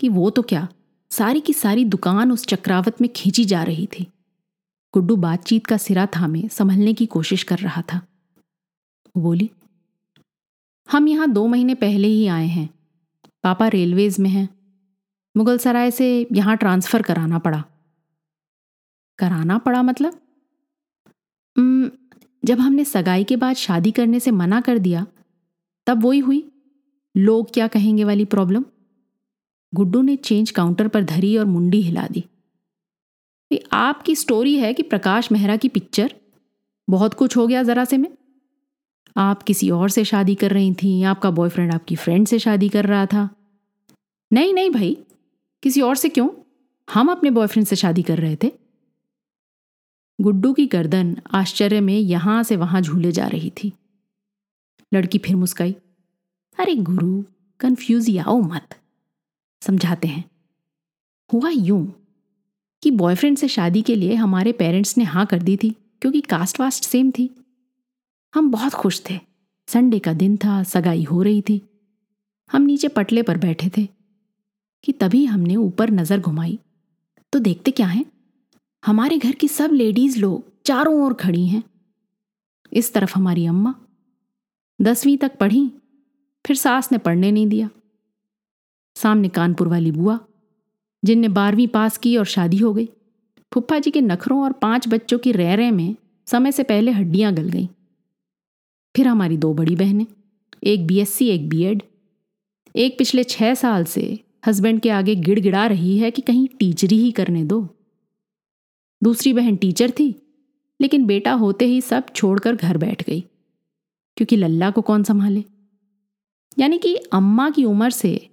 कि 0.00 0.08
वो 0.08 0.30
तो 0.30 0.42
क्या, 0.42 0.68
सारी 1.10 1.40
की 1.40 1.52
सारी 1.52 1.84
दुकान 1.84 2.32
उस 2.32 2.46
चक्रावत 2.46 3.00
में 3.00 3.10
खींची 3.16 3.44
जा 3.44 3.62
रही 3.62 3.86
थी। 3.86 4.06
गुड्डू 4.94 5.16
बातचीत 5.16 5.66
का 5.66 5.76
सिरा 5.76 6.06
थामे, 6.06 6.48
संभलने 6.48 6.94
की 6.94 7.06
कोशिश 7.06 7.42
कर 7.42 7.58
रहा 7.58 7.82
था। 7.82 8.00
बोली, 9.16 9.50
हम 10.88 11.08
यहाँ 11.08 11.30
दो 11.30 11.46
महीने 11.46 11.74
पहले 11.74 12.08
ही 12.08 12.26
आए 12.26 12.46
हैं। 12.46 12.68
पापा 13.44 13.68
रेलवेज 13.68 14.18
में 14.20 14.30
हैं। 14.30 14.48
मुगल 15.36 15.58
सराय 15.58 15.90
से 15.90 16.26
यहाँ 16.32 16.56
ट्रांसफ़र 16.56 17.02
कराना 17.02 17.38
पड़ा। 17.38 17.62
कराना 19.18 19.58
पड़ा 19.58 19.82
मतलब? 19.82 20.20
जब 22.44 22.60
हमने 22.60 22.84
सगाई 22.84 23.24
के 23.24 23.36
बाद 23.36 23.56
शादी 23.56 23.90
करने 23.90 24.20
से 24.20 24.30
मना 24.30 24.60
कर 24.60 24.78
दिया, 24.78 25.06
तब 25.86 26.04
वही 26.04 26.18
हुई। 26.18 26.52
लोग 27.16 27.54
क्या 27.54 27.68
कहेंगे 27.68 28.04
वाली 28.04 28.24
प्रॉब्लम? 28.24 28.64
गुड्डू 29.74 30.02
ने 30.02 30.16
चेंज 30.16 30.50
काउंटर 30.50 30.88
पर 30.88 31.04
धरी 31.04 31.36
और 31.36 31.44
मुंडी 31.44 31.82
हिला 31.82 32.06
दी। 32.06 32.24
ये 33.52 33.64
आपकी 33.72 34.14
स्टोरी 34.14 34.56
है 34.56 34.74
कि 34.74 34.82
प्रकाश 34.82 35.32
मेहरा 35.32 35.56
की 35.56 35.68
पिक्चर? 35.68 36.14
बहुत 36.90 37.14
कुछ 37.14 37.36
हो 37.36 37.46
गया 37.46 37.62
जरा 37.62 37.84
से 37.84 37.96
में। 37.96 38.08
आप 39.16 39.42
किसी 39.42 39.70
और 39.70 39.90
से 39.90 40.04
शादी 40.04 40.34
कर 40.34 40.50
रही 40.50 40.74
थी, 40.74 41.02
आपका 41.02 41.30
बॉयफ्रेंड 41.30 41.74
आपकी 41.74 41.96
फ्रेंड 41.96 42.26
से 42.26 42.38
शादी 42.38 42.68
कर 42.68 42.86
रहा 42.86 43.06
था। 43.06 43.30
नहीं 44.32 44.54
नहीं 44.54 44.70
भाई, 44.70 44.98
किसी 45.62 45.80
और 45.80 45.96
से 45.96 46.08
क्यों? 46.08 46.28
हम 46.94 47.10
अपने 47.10 47.30
बॉयफ्रेंड 47.30 47.66
से 47.66 47.76
शादी 47.76 48.02
कर 48.02 48.18
रहे 48.18 48.36
थे। 48.36 48.52
गुड्डू 50.20 50.52
की 50.52 50.66
गर्दन 50.66 51.16
आश्चर्य 51.34 51.80
में 51.80 51.94
यहाँ 51.94 52.42
से 52.42 52.56
वहाँ 52.56 52.80
झूले 52.80 53.12
जा 53.12 53.26
रही 53.26 53.50
थी। 53.62 53.72
लड़की 54.92 55.18
फिर 55.18 55.36
मुस्काई, 55.36 55.72
अरे 56.58 56.74
गुरु 56.74 57.22
कंफ्यूज 57.60 58.18
आओ 58.18 58.40
मत। 58.40 58.76
समझाते 59.62 60.08
हैं। 60.08 60.24
हुआ 61.30 61.50
यूँ 61.50 61.84
कि 62.82 62.90
बॉयफ्रेंड 62.90 63.36
से 63.38 63.48
शादी 63.48 63.82
के 63.82 63.94
लिए 63.94 64.14
हमारे 64.14 64.52
पेरेंट्स 64.52 64.96
ने 64.98 65.04
हाँ 65.04 65.26
कर 65.26 65.42
दी 65.42 65.56
थी, 65.56 65.70
क्योंकि 66.02 66.20
कास्ट 66.20 66.60
वास्ट 66.60 66.84
सेम 66.84 67.10
थी। 67.10 67.28
हम 68.34 68.50
बहुत 68.50 68.74
खुश 68.74 69.02
थे। 69.10 69.18
संडे 69.68 69.98
का 69.98 70.12
दिन 70.12 70.36
था, 70.36 70.62
सगाई 70.62 71.02
हो 71.04 71.22
रही 71.22 71.42
थी। 71.42 71.60
हम 72.50 72.62
नीचे 72.62 72.88
पटले 72.88 73.22
पर 73.22 73.36
बैठे 73.38 73.70
थे 73.76 73.88
कि 74.84 74.92
तभी 74.92 75.24
हमने 75.24 75.56
ऊपर 75.56 75.90
नज़र 75.90 76.20
घुमाई। 76.20 76.58
तो 77.32 77.38
देखते 77.38 77.70
क्या 77.70 77.86
है? 77.86 78.04
हमारे 78.84 79.18
घर 79.18 79.32
की 79.32 79.48
सब 79.48 79.70
लेडीज़ 79.72 80.18
लोग 80.18 80.52
चारों 80.66 81.04
ओर 81.04 81.14
खड़ी 81.14 81.46
हैं। 81.46 81.62
इस 82.72 82.94
तरफ़ 82.94 83.14
हमारी 83.16 83.46
अम्मा। 83.46 83.74
दसवीं 84.82 85.18
तक 85.18 85.36
पढ़ी, 85.36 85.72
फिर 86.46 86.56
सास 86.56 86.92
ने 86.92 86.98
पढ़ने 86.98 87.30
नहीं 87.32 87.46
दिया। 87.46 87.70
सामने 88.96 89.28
कानपुर 89.28 89.68
वाली 89.68 89.92
बुआ, 89.92 90.18
जिनने 91.04 91.28
बारहवीं 91.28 91.68
पास 91.68 91.98
की 91.98 92.16
और 92.16 92.24
शादी 92.24 92.56
हो 92.56 92.74
गई। 92.74 92.88
फुप्पा 93.54 93.78
जी 93.78 93.90
के 93.90 94.00
नखरों 94.00 94.42
और 94.42 94.52
पाँच 94.52 94.88
बच्चों 94.88 95.18
की 95.18 95.32
रह 95.32 95.54
रह 95.54 95.70
में 95.70 95.96
समय 96.26 96.52
से 96.52 96.62
पहले 96.62 96.90
हड्डियाँ 96.90 97.34
गल 97.34 97.48
गईं। 97.48 97.66
फिर 98.96 99.08
हमारी 99.08 99.36
दो 99.36 99.54
बड़ी 99.54 99.76
बहनें, 99.76 100.06
एक 100.64 100.86
बीएससी 100.86 101.28
एक 101.28 101.48
बीएड 101.48 101.82
एक 102.76 102.98
पिछले 102.98 103.24
छह 103.24 103.54
साल 103.54 103.84
से 103.84 104.20
हस्बैंड 104.46 104.80
के 104.80 104.90
आगे 104.90 105.14
गिड़गिड़ा 105.14 105.66
रही 105.66 105.98
है 105.98 106.10
कि 106.10 106.22
कहीं 106.22 106.48
टीचरी 106.48 106.98
ही 106.98 107.10
करने 107.12 107.44
दो। 107.44 107.68
दूसरी 109.02 109.32
बहन 109.32 109.56
टीचर 109.56 109.90
थी, 109.90 110.14
लेकिन 110.80 111.06
बेटा 111.06 111.32
होते 111.32 111.64
ही 111.64 111.80
सब 111.80 112.12
छोड़कर 112.14 112.56
घर 112.56 112.76
बैठ 112.76 113.02
गई, 113.02 113.20
क्योंकि 114.16 114.36
लल्ला 114.36 114.70
को 114.70 114.82
कौन 114.82 115.02
संभाले? 115.02 115.44
यानी 116.58 116.78
कि 116.78 116.94
अम्मा 116.94 117.50
की 117.50 117.64
उम्र 117.64 117.90
से 117.90 118.28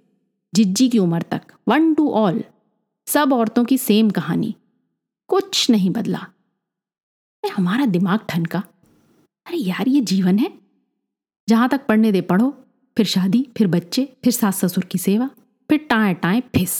जिज्जी 0.52 0.88
की 0.88 0.98
उम्र 0.98 1.22
तक 1.22 1.42
वन 1.68 1.92
टू 1.94 2.10
ऑल 2.10 2.42
सब 3.06 3.32
औरतों 3.32 3.64
की 3.64 3.78
सेम 3.78 4.10
कहानी, 4.10 4.54
कुछ 5.28 5.70
नहीं 5.70 5.90
बदला। 5.90 6.18
अरे, 6.18 7.48
हमारा 7.48 7.86
दिमाग 7.86 8.20
ठनका 8.28 8.62
अरे 9.46 9.56
यार, 9.56 9.88
ये 9.88 10.00
जीवन 10.00 10.38
है। 10.38 10.52
जहाँ 11.48 11.68
तक 11.68 11.86
पढ़ने 11.86 12.12
दे 12.12 12.20
पढ़ो, 12.20 12.50
फिर 12.96 13.06
शादी, 13.06 13.46
फिर 13.56 13.66
बच्चे, 13.66 14.04
फिर 14.24 14.32
सास 14.32 14.64
ससुर 14.64 14.84
की 14.84 14.98
सेवा, 14.98 15.28
फिर 15.70 15.78
टाए 15.78 16.14
टाए 16.14 16.40
फिस। 16.40 16.74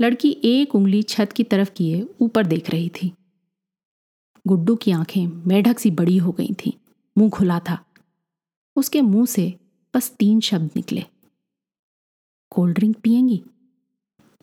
लड़की 0.00 0.30
एक 0.44 0.74
उंगली 0.74 1.02
छत 1.02 1.32
की 1.32 1.44
तरफ़ 1.44 1.70
किए 1.70 2.06
ऊपर 2.20 2.46
देख 2.46 2.70
रही 2.70 2.88
थी। 2.88 3.12
गुड्डू 4.46 4.76
की 4.76 4.90
आँखें 4.90 5.26
मेढक 5.26 5.78
सी 5.78 5.90
बड़ी 5.90 6.16
हो 6.16 6.32
गई 6.32 6.52
थीं। 6.66 6.72
मुँह 7.18 7.30
खुला 7.30 7.58
था। 7.60 7.78
उसके 8.76 9.00
मुँह 9.00 9.26
से 9.26 9.54
बस 9.94 10.10
तीन 10.10 10.40
शब्द 10.40 10.70
निकले। 10.76 11.04
कोल्ड 12.50 12.74
ड्रिंक 12.74 12.96
पियेंगी 12.96 13.42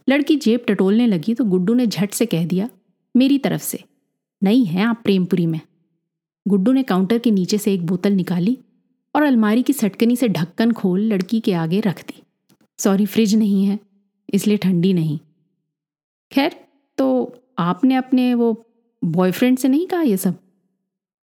लड़की 0.07 0.35
जेब 0.35 0.65
टटोलने 0.67 1.07
लगी 1.07 1.33
तो 1.33 1.45
गुड्डू 1.45 1.73
ने 1.73 1.87
झट 1.87 2.13
से 2.13 2.25
कह 2.25 2.45
दिया, 2.45 2.69
मेरी 3.15 3.37
तरफ़ 3.37 3.61
से। 3.61 3.83
नहीं 4.43 4.65
है 4.65 4.81
आप 4.81 5.01
प्रेमपुरी 5.03 5.45
में। 5.45 5.59
गुड्डू 6.47 6.71
ने 6.71 6.83
काउंटर 6.83 7.19
के 7.19 7.31
नीचे 7.31 7.57
से 7.57 7.73
एक 7.73 7.85
बोतल 7.85 8.13
निकाली 8.13 8.57
और 9.15 9.23
अलमारी 9.23 9.63
की 9.63 9.73
सटकनी 9.73 10.15
से 10.15 10.27
ढक्कन 10.27 10.71
खोल 10.71 11.01
लड़की 11.01 11.39
के 11.39 11.53
आगे 11.53 11.79
रख 11.79 12.01
दी। 12.01 12.21
सॉरी, 12.79 13.05
फ्रिज 13.05 13.35
नहीं 13.35 13.65
है, 13.65 13.79
इसलिए 14.33 14.57
ठंडी 14.57 14.93
नहीं। 14.93 15.19
खैर 16.33 16.55
तो 16.97 17.07
आपने 17.59 17.95
अपने 17.95 18.33
वो 18.33 18.53
बॉयफ्रेंड 19.01 19.57
से 19.57 19.67
नहीं 19.67 19.87
कहा 19.87 20.01
ये 20.01 20.17
सब? 20.17 20.35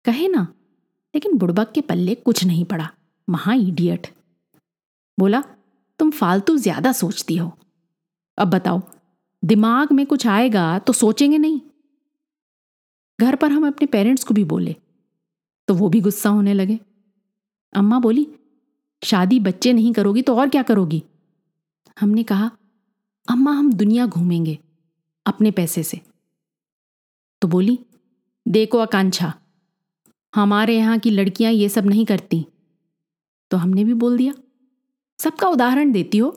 कहे 0.05 0.27
ना, 0.27 0.41
लेकिन 1.13 1.37
बुड़बक 1.37 1.71
के 1.71 1.81
पल्ले 1.81 2.15
कुछ 2.15 2.43
नहीं 2.45 2.65
पड़ा। 2.65 2.89
महा 3.27 3.53
इडियट 3.53 4.07
बोला, 5.17 5.41
तुम 5.99 6.11
फालतू 6.11 6.57
ज़्यादा 6.57 6.91
सोचती 6.93 7.37
हो। 7.37 7.51
अब 8.37 8.49
बताओ, 8.49 8.81
दिमाग 9.43 9.91
में 9.91 10.05
कुछ 10.05 10.27
आएगा 10.27 10.77
तो 10.79 10.93
सोचेंगे 10.93 11.37
नहीं? 11.37 11.59
घर 13.19 13.35
पर 13.35 13.51
हम 13.51 13.67
अपने 13.67 13.85
पेरेंट्स 13.87 14.23
को 14.23 14.33
भी 14.33 14.43
बोले 14.45 14.75
तो 15.67 15.73
वो 15.75 15.89
भी 15.89 16.01
गुस्सा 16.01 16.29
होने 16.29 16.53
लगे। 16.53 16.79
अम्मा 17.73 17.99
बोली, 17.99 18.27
शादी 19.01 19.39
बच्चे 19.39 19.73
नहीं 19.73 19.93
करोगी 19.93 20.21
तो 20.21 20.35
और 20.35 20.49
क्या 20.49 20.63
करोगी? 20.63 21.03
हमने 21.97 22.23
कहा, 22.23 22.49
अम्मा, 23.27 23.51
हम 23.51 23.71
दुनिया 23.73 24.05
घूमेंगे। 24.07 24.57
अपने 25.25 25.51
पैसे 25.51 25.83
से। 25.83 25.99
तो 27.41 27.47
बोली, 27.47 27.79
देखो 28.45 28.79
आकांक्षा, 28.79 29.33
हमारे 30.33 30.77
यहाँ 30.77 30.97
की 30.99 31.09
लड़कियाँ 31.09 31.51
ये 31.51 31.69
सब 31.69 31.85
नहीं 31.85 32.05
करती। 32.05 32.45
तो 33.51 33.57
हमने 33.57 33.83
भी 33.83 33.93
बोल 33.93 34.17
दिया, 34.17 34.33
सबका 35.19 35.47
उदाहरण 35.47 35.91
देती 35.91 36.17
हो। 36.17 36.29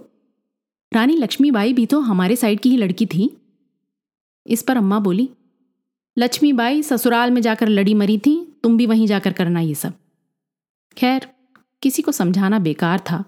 रानी 0.92 1.16
लक्ष्मीबाई 1.16 1.72
भी 1.72 1.86
तो 1.86 2.00
हमारे 2.00 2.36
साइड 2.36 2.60
की 2.60 2.70
ही 2.70 2.76
लड़की 2.76 3.06
थी। 3.06 3.30
इस 4.46 4.62
पर 4.62 4.76
अम्मा 4.76 4.98
बोली, 4.98 5.28
लक्ष्मीबाई 6.16 6.82
ससुराल 6.82 7.30
में 7.30 7.40
जाकर 7.42 7.68
लड़ी 7.68 7.94
मरी 7.94 8.18
थी, 8.18 8.34
तुम 8.62 8.76
भी 8.76 8.86
वहीं 8.86 9.06
जाकर 9.06 9.32
करना 9.32 9.60
ये 9.60 9.74
सब। 9.74 9.92
खैर, 10.96 11.28
किसी 11.82 12.02
को 12.02 12.12
समझाना 12.12 12.58
बेकार 12.58 13.00
था। 13.00 13.24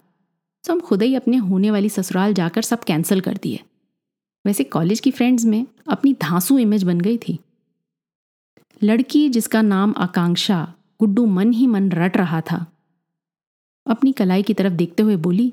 तो 0.64 0.72
हम 0.72 0.80
खुद 0.80 1.02
ही 1.02 1.14
अपने 1.14 1.36
होने 1.36 1.70
वाली 1.70 1.88
ससुराल 1.88 2.34
जाकर 2.34 2.62
सब 2.62 2.84
कैंसिल 2.84 3.20
कर 3.20 3.36
दिए। 3.36 3.60
वैसे 4.44 4.64
कॉलेज 4.64 5.00
की 5.00 5.10
फ्रेंड्स 5.10 5.44
में 5.44 5.66
अपनी 5.88 6.12
धांसू 6.12 6.58
इमेज 6.58 6.82
बन 6.82 7.00
गई 7.00 7.16
थी। 7.18 7.38
लड़की 8.82 9.28
जिसका 9.28 9.62
नाम 9.62 9.94
आकांक्षा 9.96 10.74
गुड्डू 11.00 11.26
मन 11.26 11.52
ही 11.52 11.66
मन 11.66 11.90
रट 11.92 12.16
रहा 12.16 12.40
था। 12.40 12.64
अपनी 13.86 14.12
कलाई 14.12 14.42
की 14.42 14.54
तरफ़ 14.54 14.72
देखते 14.72 15.02
हुए 15.02 15.16
बोली, 15.16 15.52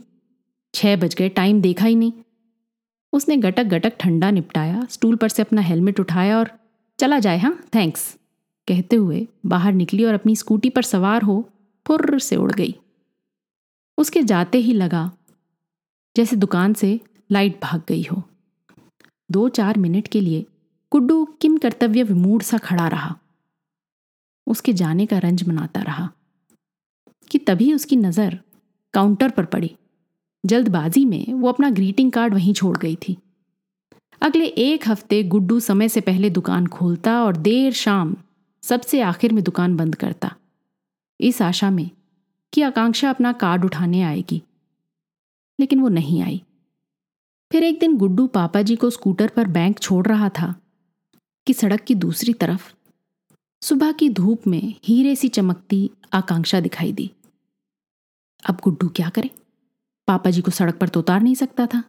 छह 0.73 0.95
बज 0.95 1.15
गए 1.15 1.29
टाइम 1.29 1.61
देखा 1.61 1.85
ही 1.85 1.95
नहीं। 1.95 2.11
उसने 3.13 3.37
गटक 3.37 3.63
गटक 3.63 3.93
ठंडा 3.99 4.31
निपटाया 4.31 4.85
स्टूल 4.89 5.15
पर 5.15 5.29
से 5.29 5.41
अपना 5.41 5.61
हेलमेट 5.61 5.99
उठाया 5.99 6.37
और, 6.39 6.51
चला 6.99 7.19
जाए 7.19 7.37
हाँ 7.37 7.57
थैंक्स 7.75 8.13
कहते 8.67 8.95
हुए 8.95 9.27
बाहर 9.45 9.73
निकली 9.73 10.03
और 10.05 10.13
अपनी 10.13 10.35
स्कूटी 10.35 10.69
पर 10.69 10.81
सवार 10.81 11.21
हो 11.21 11.43
फुर्र 11.85 12.19
से 12.19 12.35
उड़ 12.35 12.51
गई। 12.51 12.75
उसके 13.97 14.23
जाते 14.23 14.57
ही 14.57 14.73
लगा, 14.73 15.11
जैसे 16.15 16.35
दुकान 16.35 16.73
से 16.73 16.99
लाइट 17.31 17.59
भाग 17.63 17.81
गई 17.87 18.03
हो। 18.03 18.21
दो 19.31 19.49
चार 19.49 19.77
मिनट 19.77 20.07
के 20.07 20.21
लिए 20.21 20.45
कुड्डू 20.91 21.25
किम 21.41 21.57
कर्तव्य 21.57 22.03
विमूढ़ 22.03 22.41
सा 22.41 22.57
खड़ा 22.57 22.87
रहा। 22.87 23.15
उसके 24.47 24.73
जाने 24.73 25.05
का 25.05 25.17
रंज 25.17 25.47
मनाता 25.47 25.81
रहा 25.81 26.09
कि 27.31 27.37
तभी 27.37 27.73
उसकी 27.73 27.95
नज़र 27.95 28.39
काउंटर 28.93 29.29
पर 29.29 29.45
पड़ी। 29.45 29.75
जल्दबाजी 30.45 31.05
में 31.05 31.33
वो 31.33 31.49
अपना 31.49 31.69
ग्रीटिंग 31.69 32.11
कार्ड 32.11 32.33
वहीं 32.33 32.53
छोड़ 32.53 32.77
गई 32.77 32.95
थी। 32.95 33.17
अगले 34.21 34.45
एक 34.45 34.87
हफ़्ते 34.87 35.23
गुड्डू 35.23 35.59
समय 35.59 35.89
से 35.89 36.01
पहले 36.01 36.29
दुकान 36.29 36.67
खोलता 36.67 37.23
और 37.23 37.37
देर 37.37 37.73
शाम 37.73 38.15
सबसे 38.63 39.01
आखिर 39.01 39.33
में 39.33 39.43
दुकान 39.43 39.77
बंद 39.77 39.95
करता। 39.95 40.35
इस 41.21 41.41
आशा 41.41 41.69
में 41.69 41.89
कि 42.53 42.61
आकांक्षा 42.61 43.09
अपना 43.09 43.31
कार्ड 43.33 43.65
उठाने 43.65 44.01
आएगी। 44.01 44.41
लेकिन 45.59 45.79
वो 45.79 45.89
नहीं 45.89 46.21
आई। 46.21 46.43
फिर 47.51 47.63
एक 47.63 47.79
दिन 47.79 47.97
गुड्डू 47.97 48.27
पापा 48.27 48.61
जी 48.61 48.75
को 48.75 48.89
स्कूटर 48.89 49.27
पर 49.27 49.47
बैंक 49.47 49.79
छोड़ 49.79 50.05
रहा 50.07 50.29
था, 50.29 50.53
कि 51.47 51.53
सड़क 51.53 51.81
की 51.81 51.95
दूसरी 51.95 52.33
तरफ़। 52.33 52.71
सुबह 53.61 53.91
की 53.91 54.09
धूप 54.09 54.47
में 54.47 54.73
हीरे 54.83 55.15
सी 55.15 55.27
चमकती 55.27 55.89
आकांक्षा 56.13 56.59
दिखाई 56.59 56.91
दी। 56.91 57.11
अब 58.43 58.59
गुड्डू 58.63 58.87
क्या 58.87 59.09
करे? 59.09 59.29
पापा 60.07 60.29
जी 60.29 60.41
को 60.41 60.51
सड़क 60.51 60.77
पर 60.77 60.89
तो 60.89 60.99
उतार 60.99 61.21
नहीं 61.21 61.35
सकता 61.35 61.65
था। 61.65 61.83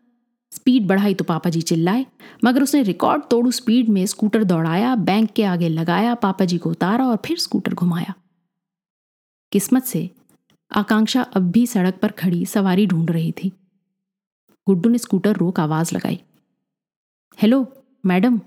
स्पीड 0.52 0.86
बढ़ाई 0.86 1.14
तो 1.14 1.24
पापा 1.24 1.50
जी 1.50 1.62
चिल्लाए, 1.62 2.06
मगर 2.44 2.62
उसने 2.62 2.82
रिकॉर्ड 2.82 3.22
तोड़ू 3.30 3.50
स्पीड 3.50 3.88
में 3.88 4.04
स्कूटर 4.06 4.44
दौड़ाया, 4.44 4.94
बैंक 4.96 5.30
के 5.30 5.44
आगे 5.44 5.68
लगाया, 5.68 6.14
पापा 6.14 6.44
जी 6.44 6.58
को 6.58 6.70
उतारा 6.70 7.06
और 7.06 7.18
फिर 7.26 7.38
स्कूटर 7.38 7.74
घुमाया। 7.74 8.14
किस्मत 9.52 9.84
से 9.84 10.10
आकांक्षा 10.70 11.22
अब 11.22 11.50
भी 11.50 11.66
सड़क 11.66 11.98
पर 12.02 12.10
खड़ी 12.10 12.46
सवारी 12.46 12.86
ढूंढ 12.86 13.10
रही 13.10 13.32
थी। 13.32 13.52
गुड्डू 14.66 14.88
ने 14.88 14.98
स्कूटर 14.98 15.36
रोक 15.36 15.60
आवाज़ 15.60 15.94
लगाई। 15.94 16.22
हेलो, 17.42 17.84
मैडम, 18.06 18.40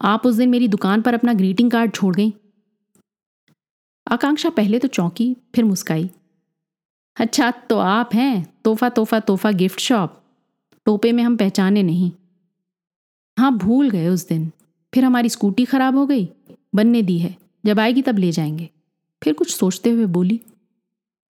आप 0.00 0.26
उस 0.26 0.34
दिन 0.34 0.48
मेरी 0.48 0.68
दुकान 0.68 1.02
पर 1.02 1.14
अपना 1.14 1.32
ग्रीटिंग 1.32 1.70
कार्ड 1.70 1.94
छोड़ 1.94 2.16
गई? 2.16 2.34
आकांक्षा 4.08 4.50
पहले 4.50 4.78
तो 4.78 4.88
चौंकी, 4.88 5.36
फिर 5.54 5.64
मुस्काई। 5.64 6.10
अच्छा 7.20 7.50
तो 7.50 7.78
आप 7.78 8.10
हैं 8.14 8.54
तोहफा 8.64 8.88
तोहफा 8.88 9.20
तोहफा 9.20 9.50
गिफ्ट 9.50 9.80
शॉप। 9.80 10.22
टोपे 10.86 11.12
में 11.12 11.22
हम 11.22 11.36
पहचाने 11.36 11.82
नहीं। 11.82 12.12
हाँ 13.38 13.56
भूल 13.58 13.90
गए 13.90 14.08
उस 14.08 14.28
दिन। 14.28 14.52
फिर 14.94 15.04
हमारी 15.04 15.28
स्कूटी 15.28 15.64
खराब 15.64 15.96
हो 15.96 16.06
गई, 16.06 16.28
बनने 16.74 17.02
दी 17.02 17.18
है। 17.18 17.36
जब 17.66 17.80
आएगी 17.80 18.02
तब 18.02 18.18
ले 18.18 18.32
जाएँगे। 18.32 18.70
फिर 19.22 19.34
कुछ 19.34 19.56
सोचते 19.56 19.90
हुए 19.90 20.06
बोली, 20.06 20.40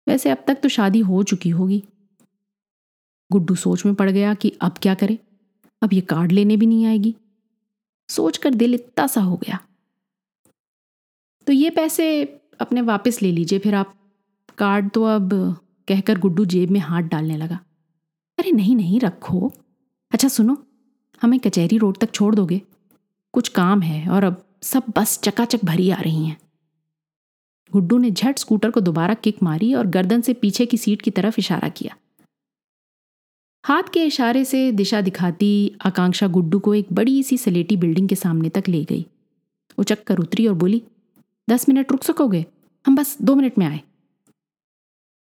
वैसे 0.08 0.30
अब 0.30 0.44
तक 0.48 0.56
तो 0.56 0.70
शादी 0.70 1.00
हो 1.00 1.24
चुकी 1.24 1.50
होगी। 1.50 1.84
गुड्डू 3.32 3.56
सोच 3.56 3.86
में 3.86 3.96
पड़ 3.96 4.10
गया 4.10 4.34
कि 4.34 4.50
अब 4.62 4.72
क्या 4.82 4.96
करे? 4.96 5.20
अब 5.82 5.94
ये 5.94 6.02
कार्ड 6.02 6.32
लेने 6.32 6.58
भी 6.58 6.66
नहीं 6.66 6.86
आएगी। 6.86 7.16
सोचकर 8.10 8.54
दिल 8.54 8.74
इतना 8.74 9.08
सा 9.08 9.22
हो 9.22 9.36
गया। 9.36 9.60
तो 11.48 11.54
ये 11.54 11.70
पैसे 11.70 12.24
अपने 12.60 12.82
वापस 12.82 13.22
ले 13.22 13.32
लीजिए, 13.32 13.60
फिर 13.60 13.76
आप। 13.76 13.94
कार्ड 14.58 14.92
तो 14.92 15.04
अब 15.04 15.58
कहकर 15.88 16.20
गुड्डू 16.20 16.46
जेब 16.46 16.70
में 16.70 16.80
हाथ 16.80 17.02
डालने 17.02 17.38
लगा। 17.38 17.60
अरे 18.40 18.52
नहीं 18.52 18.76
नहीं, 18.76 19.00
रखो। 19.00 19.54
अच्छा 20.12 20.28
सुनो, 20.28 20.66
हमें 21.22 21.40
कचहरी 21.40 21.78
रोड 21.78 21.98
तक 21.98 22.12
छोड़ 22.12 22.36
दोगे। 22.36 22.62
कुछ 23.34 23.50
काम 23.50 23.82
है 23.82 24.10
और 24.10 24.24
अब 24.24 24.46
सब 24.62 24.84
बस 24.96 25.20
चकाचक 25.20 25.66
भरी 25.66 25.90
आ 25.90 26.02
रही 26.02 26.26
हैं। 26.26 26.38
गुड्डू 27.72 27.98
ने 27.98 28.12
झट 28.12 28.40
स्कूटर 28.40 28.72
को 28.72 28.80
दोबारा 28.80 29.14
किक 29.14 29.44
मारी 29.44 29.74
और 29.74 29.88
गर्दन 29.88 30.22
से 30.22 30.34
पीछे 30.34 30.66
की 30.66 30.78
सीट 30.78 31.02
की 31.02 31.12
तरफ़ 31.12 31.36
इशारा 31.40 31.70
किया। 31.70 31.98
हाथ 33.68 33.84
के 33.94 34.04
इशारे 34.06 34.44
से 34.46 34.72
दिशा 34.72 35.00
दिखाती 35.02 35.50
आकांक्षा 35.86 36.28
गुड्डू 36.28 36.60
को 36.60 36.74
एक 36.76 36.92
बड़ी 36.94 37.24
सी 37.24 37.38
सलेटी 37.38 37.78
बिल्डिंग 37.78 38.08
के 38.10 38.16
सामने 38.16 38.50
तक 38.50 38.64
ले 38.68 38.84
गई। 38.84 39.06
उचक 39.78 40.04
कर 40.04 40.20
उतरी 40.20 40.48
और 40.48 40.54
बोली, 40.54 40.82
दस 41.50 41.68
मिनट 41.70 41.92
रुक 41.92 42.04
सकोगे? 42.04 42.46
हम 42.86 42.96
बस 42.96 43.18
दो 43.22 43.36
मिनट 43.36 43.58
में 43.58 43.66
आए। 43.66 43.82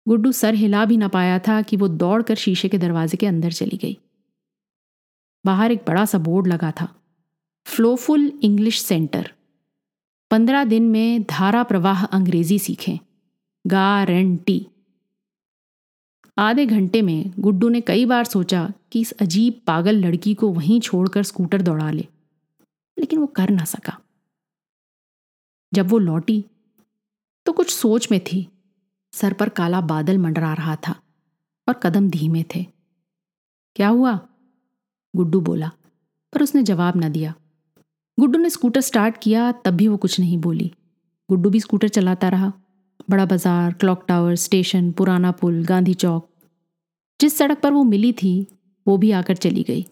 गुड्डू 0.07 0.33
सर 0.33 0.55
हिला 0.55 0.85
भी 0.85 0.96
ना 0.96 1.09
पाया 1.09 1.38
था 1.38 1.61
कि 1.62 1.77
वो 1.77 1.88
दौड़कर 1.88 2.35
शीशे 2.35 2.68
के 2.68 2.79
दरवाजे 2.79 3.16
के 3.16 3.27
अंदर 3.27 3.53
चली 3.53 3.77
गई। 3.77 3.98
बाहर 5.44 5.72
एक 5.72 5.83
बड़ा 5.88 6.05
सा 6.05 6.18
बोर्ड 6.18 6.46
लगा 6.46 6.70
था, 6.70 6.88
फ्लोफुल 7.66 8.33
इंग्लिश 8.42 8.83
सेंटर। 8.83 9.33
पंद्रह 10.31 10.64
दिन 10.64 10.88
में 10.88 11.22
धारा 11.22 11.62
प्रवाह 11.62 12.05
अंग्रेज़ी 12.05 12.59
सीखें। 12.59 12.98
गारंटी 13.64 14.66
आधे 16.38 16.64
घंटे 16.66 17.01
में 17.03 17.33
गुड्डू 17.38 17.68
ने 17.68 17.81
कई 17.81 18.05
बार 18.07 18.24
सोचा 18.24 18.72
कि 18.92 19.01
इस 19.01 19.11
अजीब 19.12 19.61
पागल 19.66 19.96
लड़की 19.96 20.35
को 20.35 20.48
वहीं 20.48 20.81
छोड़कर 20.81 21.22
स्कूटर 21.22 21.62
दौड़ा 21.62 21.90
ले, 21.90 22.07
लेकिन 22.96 23.18
वो 23.18 23.27
कर 23.27 23.51
ना 23.51 23.64
सका। 23.64 23.98
जब 25.72 25.88
वो 25.88 25.98
लौटी 25.98 26.44
तो 27.46 27.53
कुछ 27.53 27.70
सोच 27.70 28.11
में 28.11 28.20
थी। 28.22 28.46
सर 29.12 29.33
पर 29.33 29.48
काला 29.48 29.81
बादल 29.81 30.18
मंडरा 30.18 30.53
रहा 30.53 30.77
था 30.77 30.94
और 31.68 31.74
कदम 31.74 32.09
धीमे 32.11 32.44
थे। 32.55 32.64
क्या 33.77 33.88
हुआ? 33.88 34.18
गुड्डू 35.14 35.40
बोला, 35.40 35.70
पर 36.33 36.42
उसने 36.42 36.62
जवाब 36.62 36.96
न 36.96 37.09
दिया। 37.09 37.35
गुड्डू 38.18 38.38
ने 38.38 38.51
स्कूटर 38.51 38.81
स्टार्ट 38.81 39.18
किया, 39.22 39.51
तब 39.53 39.70
भी 39.70 39.88
वो 39.88 39.96
कुछ 39.96 40.18
नहीं 40.20 40.38
बोली। 40.38 40.72
गुड्डू 41.29 41.51
भी 41.51 41.61
स्कूटर 41.61 41.88
चलाता 41.88 42.29
रहा। 42.29 42.53
बड़ा 43.11 43.24
बाज़ार 43.26 43.72
क्लॉक 43.72 44.04
टावर 44.08 44.34
स्टेशन 44.34 44.90
पुराना 44.92 45.30
पुल, 45.30 45.64
गांधी 45.64 45.94
चौक। 45.94 46.28
जिस 47.20 47.38
सड़क 47.38 47.61
पर 47.61 47.72
वो 47.72 47.82
मिली 47.84 48.12
थी, 48.12 48.46
वो 48.87 48.96
भी 48.96 49.11
आकर 49.11 49.37
चली 49.37 49.62
गई। 49.62 49.82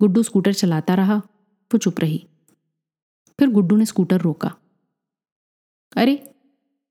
गुड्डू 0.00 0.22
स्कूटर 0.22 0.52
चलाता 0.52 0.94
रहा, 0.94 1.16
वो 1.16 1.78
चुप 1.78 2.00
रही। 2.00 2.24
फिर 3.38 3.50
गुड्डू 3.50 3.76
ने 3.76 3.84
स्कूटर 3.84 4.20
रोका। 4.20 4.54
अरे, 5.96 6.34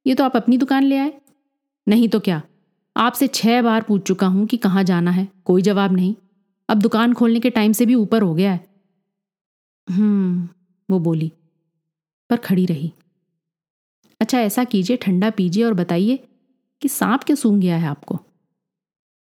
ये 0.05 0.15
तो 0.15 0.23
आप 0.23 0.35
अपनी 0.35 0.57
दुकान 0.57 0.83
ले 0.83 0.97
आए? 0.97 1.13
नहीं 1.87 2.09
तो 2.09 2.19
क्या? 2.19 2.41
आपसे 2.95 3.27
छह 3.27 3.61
बार 3.61 3.81
पूछ 3.81 4.01
चुका 4.01 4.27
हूँ 4.27 4.45
कि 4.47 4.57
कहाँ 4.57 4.83
जाना 4.83 5.11
है, 5.11 5.27
कोई 5.45 5.61
जवाब 5.61 5.91
नहीं। 5.91 6.15
अब 6.69 6.77
दुकान 6.77 7.13
खोलने 7.13 7.39
के 7.39 7.49
टाइम 7.49 7.71
से 7.71 7.85
भी 7.85 7.95
ऊपर 7.95 8.21
हो 8.21 8.33
गया 8.35 8.51
है। 8.51 8.65
हम्म 9.87 10.47
वो 10.89 10.99
बोली, 10.99 11.31
पर 12.29 12.37
खड़ी 12.37 12.65
रही। 12.65 12.91
अच्छा 14.21 14.39
ऐसा 14.39 14.63
कीजिए, 14.63 14.97
ठंडा 14.97 15.29
पीजिए 15.29 15.63
और 15.63 15.73
बताइए 15.73 16.27
कि 16.81 16.89
सांप 16.89 17.23
क्यों 17.23 17.35
सूंघ 17.35 17.61
गया 17.61 17.77
है 17.77 17.87
आपको? 17.87 18.15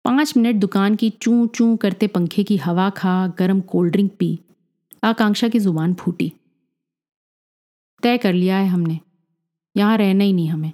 पाँच 0.04 0.36
मिनट 0.36 0.56
दुकान 0.56 0.96
की 0.96 1.10
चूं 1.10 1.46
चूं 1.46 1.76
करते 1.76 2.06
पंखे 2.06 2.44
की 2.44 2.56
हवा 2.56 2.90
खा, 2.90 3.26
गर्म 3.26 3.60
कोल्ड 3.60 3.92
ड्रिंक 3.92 4.16
पी, 4.18 4.40
आकांक्षा 5.04 5.48
की 5.48 5.58
ज़ुबान 5.58 5.94
फूटी। 5.94 6.32
तय 8.02 8.18
कर 8.18 8.32
लिया 8.32 8.58
है 8.58 8.68
हमने, 8.68 9.00
यहाँ 9.76 9.96
रहना 9.96 10.24
ही 10.24 10.32
नहीं 10.32 10.48
हमें। 10.48 10.72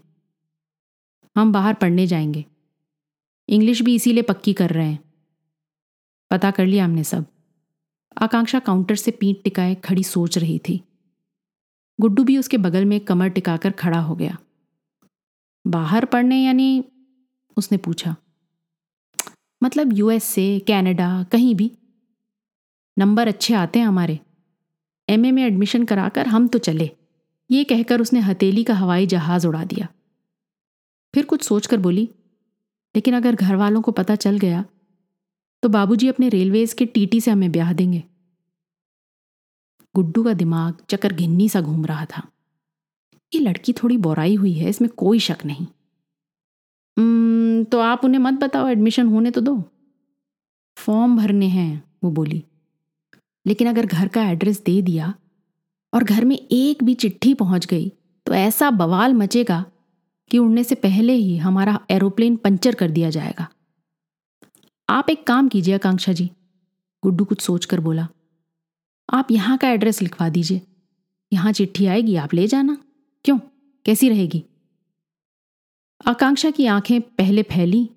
हम 1.36 1.52
बाहर 1.52 1.74
पढ़ने 1.74 2.06
जाएँगे। 2.06 2.44
इंग्लिश 3.48 3.82
भी 3.82 3.94
इसीलिए 3.94 4.22
पक्की 4.22 4.52
कर 4.52 4.70
रहे 4.70 4.88
हैं। 4.88 5.04
पता 6.30 6.50
कर 6.50 6.66
लिया 6.66 6.84
हमने 6.84 7.04
सब। 7.04 7.26
आकांक्षा 8.22 8.58
काउंटर 8.58 8.94
से 8.94 9.10
पीठ 9.10 9.36
टिकाए 9.44 9.74
खड़ी 9.74 10.04
सोच 10.04 10.38
रही 10.38 10.58
थी। 10.58 10.85
गुड्डू 11.98 12.24
भी 12.24 12.36
उसके 12.38 12.58
बगल 12.58 12.84
में 12.84 12.98
कमर 13.00 13.28
टिकाकर 13.28 13.70
खड़ा 13.70 14.00
हो 14.00 14.14
गया। 14.16 14.36
बाहर 15.64 16.04
पढ़ने 16.04 16.42
यानी 16.44 16.84
उसने 17.56 17.78
पूछा 17.78 18.14
मतलब 19.62 19.92
यूएस 19.92 20.24
से 20.24 20.58
कनाडा 20.58 21.22
कहीं 21.22 21.54
भी? 21.54 21.70
नंबर 22.96 23.28
अच्छे 23.28 23.54
आते 23.54 23.78
हैं 23.78 23.86
हमारे। 23.86 24.18
एमए 25.08 25.30
में 25.30 25.42
एडमिशन 25.44 25.84
कराकर 25.84 26.26
हम 26.26 26.48
तो 26.48 26.58
चले। 26.58 26.90
ये 27.50 27.64
कहकर 27.64 28.00
उसने 28.00 28.20
हथेली 28.20 28.64
का 28.64 28.74
हवाई 28.74 29.06
जहाज़ 29.06 29.46
उड़ा 29.46 29.64
दिया। 29.64 29.88
फिर 31.14 31.24
कुछ 31.24 31.42
सोचकर 31.42 31.76
बोली, 31.76 32.08
लेकिन 32.94 33.14
अगर 33.14 33.34
घर 33.34 33.56
वालों 33.56 33.82
को 33.82 33.92
पता 33.92 34.16
चल 34.16 34.38
गया 34.38 34.64
तो 35.62 35.68
बाबूजी 35.68 36.08
अपने 36.08 36.28
रेलवेज 36.28 36.72
के 36.72 36.86
टीटी 36.86 37.20
से 37.20 37.30
हमें 37.30 37.50
ब्याह 37.52 37.72
देंगे। 37.72 38.02
गुड्डू 39.96 40.22
का 40.24 40.32
दिमाग 40.34 40.78
चकर 40.90 41.12
घिन्नी 41.12 41.48
सा 41.48 41.60
घूम 41.60 41.84
रहा 41.86 42.04
था। 42.06 42.22
ये 43.32 43.40
लड़की 43.40 43.72
थोड़ी 43.72 43.96
बोराई 43.98 44.34
हुई 44.34 44.52
है, 44.52 44.68
इसमें 44.70 44.90
कोई 44.96 45.18
शक 45.20 45.44
नहीं। 45.46 45.66
तो 47.64 47.78
आप 47.80 48.04
उन्हें 48.04 48.20
मत 48.20 48.34
बताओ, 48.34 48.68
एडमिशन 48.68 49.06
होने 49.06 49.30
तो 49.30 49.40
दो। 49.40 49.62
फॉर्म 50.76 51.16
भरने 51.16 51.46
हैं, 51.48 51.82
वो 52.04 52.10
बोली। 52.10 52.42
लेकिन 53.46 53.68
अगर 53.68 53.86
घर 53.86 54.08
का 54.08 54.22
एड्रेस 54.24 54.62
दे 54.64 54.80
दिया 54.82 55.12
और 55.92 56.04
घर 56.04 56.24
में 56.24 56.36
एक 56.36 56.84
भी 56.84 56.94
चिट्ठी 56.94 57.34
पहुँच 57.34 57.66
गई 57.66 57.92
तो 58.26 58.34
ऐसा 58.34 58.70
बवाल 58.70 59.14
मचेगा 59.14 59.64
कि 60.30 60.38
उड़ने 60.38 60.64
से 60.64 60.74
पहले 60.74 61.12
ही 61.12 61.36
हमारा 61.36 61.78
एरोप्लेन 61.90 62.36
पंचर 62.36 62.74
कर 62.74 62.90
दिया 62.90 63.10
जाएगा। 63.10 63.48
आप 64.88 65.10
एक 65.10 65.26
काम 65.26 65.48
कीजिए, 65.48 65.74
आकांक्षा 65.74 66.12
जी, 66.12 66.30
गुड्डू 67.02 67.24
कुछ 67.24 67.40
सोचकर 67.40 67.80
बोला। 67.80 68.08
आप 69.08 69.30
यहाँ 69.30 69.56
का 69.58 69.68
एड्रेस 69.68 70.02
लिखवा 70.02 70.28
दीजिए। 70.28 70.62
यहाँ 71.32 71.52
चिट्ठी 71.52 71.86
आएगी, 71.86 72.16
आप 72.16 72.34
ले 72.34 72.46
जाना। 72.46 72.76
क्यों? 73.24 73.38
कैसी 73.86 74.08
रहेगी? 74.08 74.44
आकांक्षा 76.06 76.50
की 76.50 76.66
आँखें 76.66 77.00
पहले 77.00 77.42
फैली, 77.42 77.88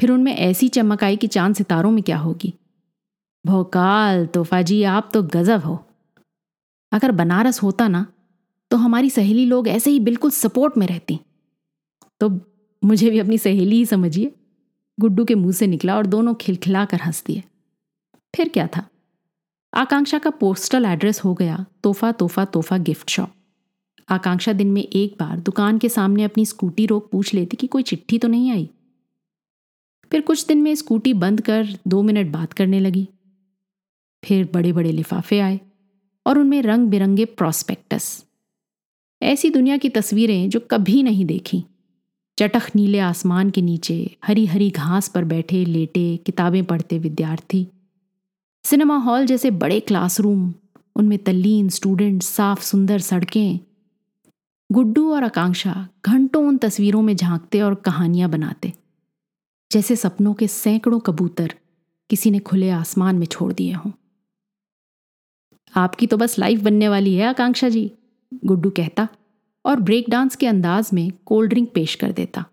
फिर 0.00 0.10
उनमें 0.10 0.34
ऐसी 0.34 0.68
चमक 0.68 1.04
आई 1.04 1.16
कि 1.16 1.26
चाँद 1.26 1.54
सितारों 1.54 1.90
में 1.90 2.02
क्या 2.02 2.18
होगी। 2.18 2.52
भोकाल, 3.44 4.26
तोहफा 4.26 4.62
जी, 4.62 4.82
आप 4.82 5.10
तो 5.14 5.22
गजब 5.22 5.60
हो। 5.60 5.78
अगर 6.92 7.12
बनारस 7.12 7.62
होता 7.62 7.88
ना 7.88 8.06
तो 8.70 8.76
हमारी 8.76 9.10
सहेली 9.10 9.44
लोग 9.44 9.68
ऐसे 9.68 9.90
ही 9.90 10.00
बिल्कुल 10.00 10.30
सपोर्ट 10.30 10.76
में 10.76 10.86
रहती। 10.86 11.18
तो 12.20 12.28
मुझे 12.82 13.10
भी 13.10 13.18
अपनी 13.18 13.38
सहेली 13.38 13.76
ही 13.76 13.86
समझिए। 13.86 14.32
गुड्डू 14.98 15.24
के 15.24 15.34
मुँह 15.34 15.52
से 15.52 15.66
निकला 15.66 15.96
और 15.96 16.06
दोनों 16.06 16.34
खिलखिला 16.34 16.84
कर 16.84 17.00
हंस 17.00 17.22
दिए 17.26 17.42
फिर 18.34 18.48
क्या 18.48 18.66
था? 18.66 18.86
आकांक्षा 19.76 20.18
का 20.18 20.30
पोस्टल 20.30 20.84
एड्रेस 20.84 21.20
हो 21.24 21.34
गया, 21.34 21.64
तोहफा 21.82 22.12
तोहफा 22.12 22.44
तोहफा 22.44 22.76
गिफ्ट 22.78 23.10
शॉप 23.10 23.32
आकांक्षा 24.08 24.52
दिन 24.52 24.70
में 24.70 24.82
एक 24.82 25.16
बार 25.20 25.38
दुकान 25.38 25.78
के 25.78 25.88
सामने 25.88 26.22
अपनी 26.22 26.46
स्कूटी 26.46 26.86
रोक 26.86 27.10
पूछ 27.10 27.34
लेती 27.34 27.56
कि 27.56 27.66
कोई 27.66 27.82
चिट्ठी 27.82 28.18
तो 28.18 28.28
नहीं 28.28 28.50
आई? 28.50 28.70
फिर 30.12 30.20
कुछ 30.20 30.46
दिन 30.46 30.62
में 30.62 30.74
स्कूटी 30.74 31.12
बंद 31.14 31.40
कर 31.40 31.68
दो 31.88 32.02
मिनट 32.02 32.32
बात 32.32 32.52
करने 32.52 32.80
लगी। 32.80 33.08
फिर 34.24 34.48
बड़े 34.54 34.72
बड़े 34.72 34.92
लिफाफे 34.92 35.40
आए 35.40 35.60
और 36.26 36.38
उनमें 36.38 36.62
रंग 36.62 36.88
बिरंगे 36.88 37.24
प्रॉस्पेक्टस 37.24 38.24
ऐसी 39.22 39.50
दुनिया 39.50 39.76
की 39.76 39.88
तस्वीरें 39.88 40.50
जो 40.50 40.60
कभी 40.60 41.02
नहीं 41.02 41.24
देखी। 41.24 41.64
चटख 42.38 42.76
नीले 42.76 42.98
आसमान 42.98 43.50
के 43.50 43.62
नीचे 43.62 44.16
हरी 44.24 44.46
हरी 44.46 44.70
घास 44.70 45.08
पर 45.08 45.24
बैठे 45.24 45.64
लेटे 45.64 46.16
किताबें 46.16 46.64
पढ़ते 46.64 46.98
विद्यार्थी। 46.98 47.66
सिनेमा 48.66 48.96
हॉल 48.96 49.26
जैसे 49.26 49.50
बड़े 49.52 49.78
क्लासरूम, 49.80 50.52
उनमें 50.96 51.18
तल्लीन 51.18 51.68
स्टूडेंट, 51.68 52.22
साफ़ 52.22 52.62
सुंदर 52.62 52.98
सड़कें। 52.98 53.58
गुड्डू 54.70 55.12
और 55.14 55.24
आकांक्षा 55.24 55.86
घंटों 56.06 56.42
उन 56.48 56.56
तस्वीरों 56.58 57.02
में 57.02 57.14
झांकते 57.16 57.60
और 57.60 57.74
कहानियाँ 57.74 58.30
बनाते, 58.30 58.72
जैसे 59.70 59.96
सपनों 59.96 60.34
के 60.34 60.48
सैकड़ों 60.48 61.00
कबूतर 61.00 61.54
किसी 62.10 62.30
ने 62.30 62.38
खुले 62.38 62.70
आसमान 62.70 63.18
में 63.18 63.26
छोड़ 63.26 63.52
दिए 63.52 63.72
हों। 63.72 63.92
आपकी 65.72 66.06
तो 66.06 66.16
बस 66.16 66.38
लाइफ 66.38 66.60
बनने 66.60 66.88
वाली 66.88 67.14
है, 67.14 67.26
आकांक्षा 67.26 67.68
जी, 67.68 67.90
गुड्डू 68.44 68.70
कहता 68.70 69.08
और 69.64 69.80
ब्रेक 69.80 70.10
डांस 70.10 70.36
के 70.36 70.46
अंदाज 70.46 70.90
में 70.92 71.10
कोल्ड 71.26 71.50
ड्रिंक 71.50 71.72
पेश 71.74 71.94
कर 71.94 72.12
देता। 72.12 72.44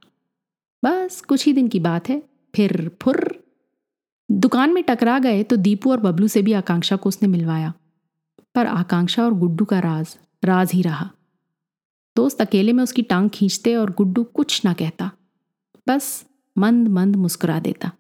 बस 0.84 1.22
कुछ 1.22 1.46
ही 1.46 1.54
दिन 1.54 1.68
की 1.68 1.80
बात 1.80 2.10
है, 2.10 2.24
फिर 2.54 2.92
फुर 3.02 3.43
दुकान 4.34 4.74
में 4.74 4.84
टकरा 4.84 5.20
गए 5.20 5.44
तो 5.44 5.56
दीपू 5.56 5.92
और 5.92 6.00
बबलू 6.00 6.28
से 6.28 6.42
भी 6.42 6.54
आकांक्षा 6.54 6.96
को 6.96 7.10
उसने 7.10 7.28
मिलवाया। 7.28 7.74
पर 8.56 8.68
आकांक्षा 8.68 9.26
और 9.26 9.34
गुड्डू 9.34 9.66
का 9.66 9.80
राज 9.80 10.18
राज 10.44 10.72
ही 10.72 10.82
रहा। 10.82 11.12
दोस्त 12.16 12.42
अकेले 12.42 12.74
में 12.74 12.84
उसकी 12.84 13.02
टांग 13.02 13.30
खींचते 13.30 13.76
और 13.76 13.92
गुड्डू 13.92 14.24
कुछ 14.24 14.66
ना 14.66 14.74
कहता। 14.74 15.12
बस 15.88 16.26
मंद 16.58 16.88
मंद 16.88 17.16
मुस्कुरा 17.16 17.60
देता। 17.60 17.92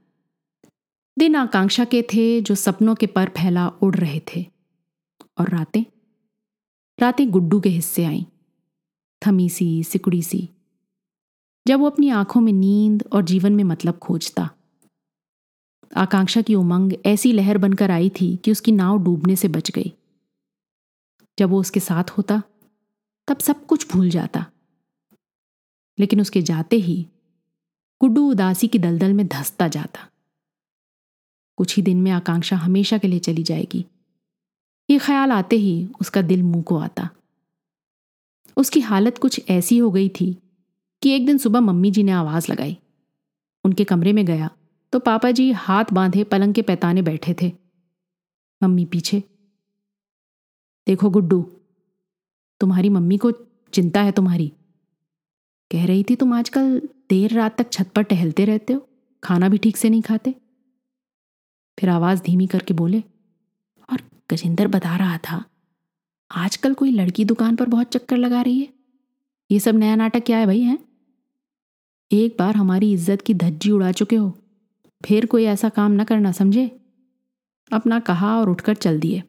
दिन 1.19 1.35
आकांक्षा 1.35 1.85
के 1.85 2.01
थे 2.01 2.41
जो 2.41 2.55
सपनों 2.55 2.95
के 2.95 3.05
पर 3.05 3.29
फैला 3.29 3.67
उड़ 3.67 3.95
रहे 3.95 4.19
थे। 4.19 4.45
और 5.37 5.49
रातें? 5.49 5.83
रातें 6.99 7.31
गुड्डू 7.31 7.59
के 7.59 7.69
हिस्से 7.69 8.05
आईं। 8.05 8.23
थमी 9.27 9.49
सी 9.49 9.83
सिकुड़ी 9.83 10.21
सी 10.21 10.49
जब 11.67 11.79
वो 11.79 11.89
अपनी 11.89 12.09
आँखों 12.09 12.41
में 12.41 12.53
नींद 12.53 13.03
और 13.11 13.23
जीवन 13.23 13.55
में 13.55 13.63
मतलब 13.63 13.97
खोजता। 13.97 14.49
आकांक्षा 15.97 16.41
की 16.41 16.55
उमंग 16.55 16.93
ऐसी 17.05 17.31
लहर 17.31 17.57
बनकर 17.57 17.91
आई 17.91 18.09
थी 18.09 18.37
कि 18.37 18.51
उसकी 18.51 18.71
नाव 18.71 19.03
डूबने 19.03 19.35
से 19.35 19.47
बच 19.47 19.71
गई। 19.71 19.93
जब 21.39 21.49
वो 21.49 21.59
उसके 21.59 21.79
साथ 21.79 22.03
होता, 22.09 22.43
तब 23.27 23.37
सब 23.37 23.65
कुछ 23.65 23.91
भूल 23.91 24.09
जाता। 24.09 24.45
लेकिन 25.99 26.21
उसके 26.21 26.41
जाते 26.41 26.75
ही, 26.75 27.07
गुड्डू 28.01 28.31
उदासी 28.31 28.67
की 28.67 28.79
दलदल 28.79 29.13
में 29.13 29.27
धसता 29.27 29.67
जाता। 29.67 30.09
कुछ 31.57 31.77
ही 31.77 31.83
दिन 31.83 32.01
में 32.01 32.11
आकांक्षा 32.11 32.55
हमेशा 32.55 32.97
के 32.97 33.07
लिए 33.07 33.19
चली 33.19 33.43
जाएगी। 33.43 33.85
ये 34.89 34.99
ख्याल 34.99 35.31
आते 35.31 35.55
ही 35.55 35.87
उसका 36.01 36.21
दिल 36.21 36.43
मुँह 36.43 36.63
को 36.63 36.77
आता। 36.77 37.09
उसकी 38.57 38.79
हालत 38.79 39.17
कुछ 39.17 39.49
ऐसी 39.49 39.77
हो 39.77 39.91
गई 39.91 40.09
थी 40.09 40.37
कि 41.01 41.09
एक 41.09 41.25
दिन 41.25 41.37
सुबह 41.37 41.59
मम्मी 41.59 41.91
जी 41.91 42.03
ने 42.03 42.11
आवाज़ 42.11 42.51
लगाई। 42.51 42.77
उनके 43.63 43.83
कमरे 43.83 44.13
में 44.13 44.25
गया। 44.25 44.49
तो 44.93 44.99
पापा 44.99 45.29
जी 45.31 45.51
हाथ 45.51 45.85
बांधे 45.93 46.23
पलंग 46.23 46.53
के 46.53 46.61
पैताने 46.61 47.01
बैठे 47.01 47.33
थे। 47.41 47.51
मम्मी 48.61 48.83
पीछे। 48.85 49.19
देखो 50.87 51.09
गुड्डू, 51.09 51.41
तुम्हारी 52.61 52.89
मम्मी 52.89 53.17
को 53.17 53.31
चिंता 53.73 54.01
है 54.01 54.11
तुम्हारी। 54.11 54.47
कह 55.71 55.85
रही 55.85 56.03
थी, 56.03 56.15
तुम 56.15 56.33
आजकल 56.33 56.79
देर 57.09 57.33
रात 57.33 57.57
तक 57.57 57.71
छत 57.71 57.89
पर 57.95 58.03
टहलते 58.03 58.45
रहते 58.45 58.73
हो, 58.73 58.85
खाना 59.23 59.49
भी 59.49 59.57
ठीक 59.57 59.77
से 59.77 59.89
नहीं 59.89 60.01
खाते? 60.01 60.35
फिर 61.77 61.89
आवाज़ 61.89 62.21
धीमी 62.21 62.47
करके 62.47 62.73
बोले, 62.73 62.99
और 63.89 64.01
गजेंद्र 64.31 64.67
बता 64.67 64.95
रहा 64.97 65.17
था, 65.17 65.43
आजकल 66.31 66.73
कोई 66.73 66.91
लड़की 66.91 67.25
दुकान 67.25 67.55
पर 67.55 67.69
बहुत 67.69 67.87
चक्कर 67.87 68.17
लगा 68.17 68.41
रही 68.41 68.59
है। 68.59 68.69
ये 69.49 69.59
सब 69.59 69.75
नया 69.75 69.95
नाटक 69.95 70.25
क्या 70.25 70.37
है 70.37 70.45
भाई, 70.45 70.61
है? 70.61 70.77
एक 72.11 72.35
बार 72.39 72.55
हमारी 72.55 72.93
इज़्ज़त 72.93 73.21
की 73.21 73.33
धज्जी 73.33 73.71
उड़ा 73.71 73.91
चुके 73.91 74.15
हो 74.15 74.33
फिर 75.05 75.25
कोई 75.25 75.43
ऐसा 75.43 75.69
काम 75.69 75.91
न 75.91 76.03
करना, 76.03 76.31
समझे? 76.31 76.79
अपना 77.73 77.99
कहा 77.99 78.39
और 78.39 78.49
उठकर 78.49 78.75
चल 78.75 78.99
दिए। 78.99 79.23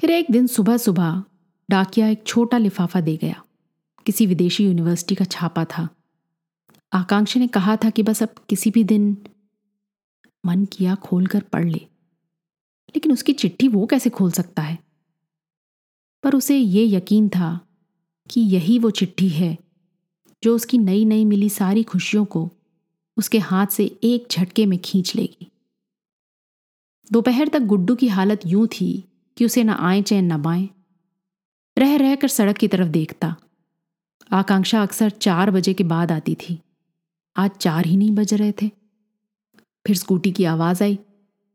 फिर 0.00 0.10
एक 0.10 0.26
दिन 0.30 0.46
सुबह 0.46 0.76
सुबह 0.76 1.24
डाकिया 1.70 2.08
एक 2.08 2.24
छोटा 2.26 2.58
लिफाफा 2.58 3.00
दे 3.00 3.16
गया। 3.16 3.44
किसी 4.06 4.26
विदेशी 4.26 4.64
यूनिवर्सिटी 4.64 5.14
का 5.14 5.24
छापा 5.24 5.64
था। 5.64 5.88
आकांक्षा 6.92 7.40
ने 7.40 7.48
कहा 7.48 7.76
था 7.76 7.90
कि 7.90 8.02
बस 8.02 8.22
अब 8.22 8.28
किसी 8.48 8.70
भी 8.70 8.84
दिन 8.84 9.26
मन 10.46 10.64
किया 10.64 10.94
खोलकर 10.94 11.40
पढ़ 11.40 11.64
ले। 11.64 11.86
लेकिन 12.88 13.12
उसकी 13.12 13.32
चिट्ठी 13.32 13.68
वो 13.68 13.86
कैसे 13.86 14.10
खोल 14.10 14.30
सकता 14.30 14.62
है? 14.62 14.78
पर 16.22 16.34
उसे 16.34 16.58
ये 16.58 16.96
यकीन 16.96 17.28
था 17.28 17.60
कि 18.30 18.40
यही 18.40 18.78
वो 18.78 18.90
चिट्ठी 18.90 19.28
है 19.28 19.58
जो 20.42 20.54
उसकी 20.56 20.78
नई 20.78 21.04
नई 21.04 21.24
मिली 21.24 21.48
सारी 21.48 21.82
खुशियों 21.82 22.24
को 22.24 22.50
उसके 23.16 23.38
हाथ 23.38 23.66
से 23.66 23.98
एक 24.04 24.26
झटके 24.30 24.66
में 24.66 24.78
खींच 24.78 25.16
लेगी। 25.16 25.50
दोपहर 27.12 27.48
तक 27.48 27.60
गुड्डू 27.60 27.94
की 27.94 28.08
हालत 28.08 28.40
यूँ 28.46 28.66
थी 28.66 29.04
कि 29.36 29.44
उसे 29.44 29.64
न 29.64 29.70
आए 29.70 30.02
चैन 30.02 30.32
न 30.32 30.42
बाएँ। 30.42 30.68
रह 31.78 31.96
रहकर 31.96 32.28
सड़क 32.28 32.56
की 32.56 32.68
तरफ़ 32.68 32.88
देखता। 32.88 33.36
आकांक्षा 34.32 34.82
अक्सर 34.82 35.10
चार 35.10 35.50
बजे 35.50 35.74
के 35.74 35.84
बाद 35.84 36.12
आती 36.12 36.34
थी। 36.34 36.60
आज 37.36 37.50
चार 37.50 37.86
ही 37.86 37.96
नहीं 37.96 38.10
बज 38.10 38.34
रहे 38.34 38.52
थे। 38.52 38.70
फिर 39.86 39.96
स्कूटी 39.96 40.32
की 40.32 40.44
आवाज़ 40.44 40.84
आई 40.84 40.98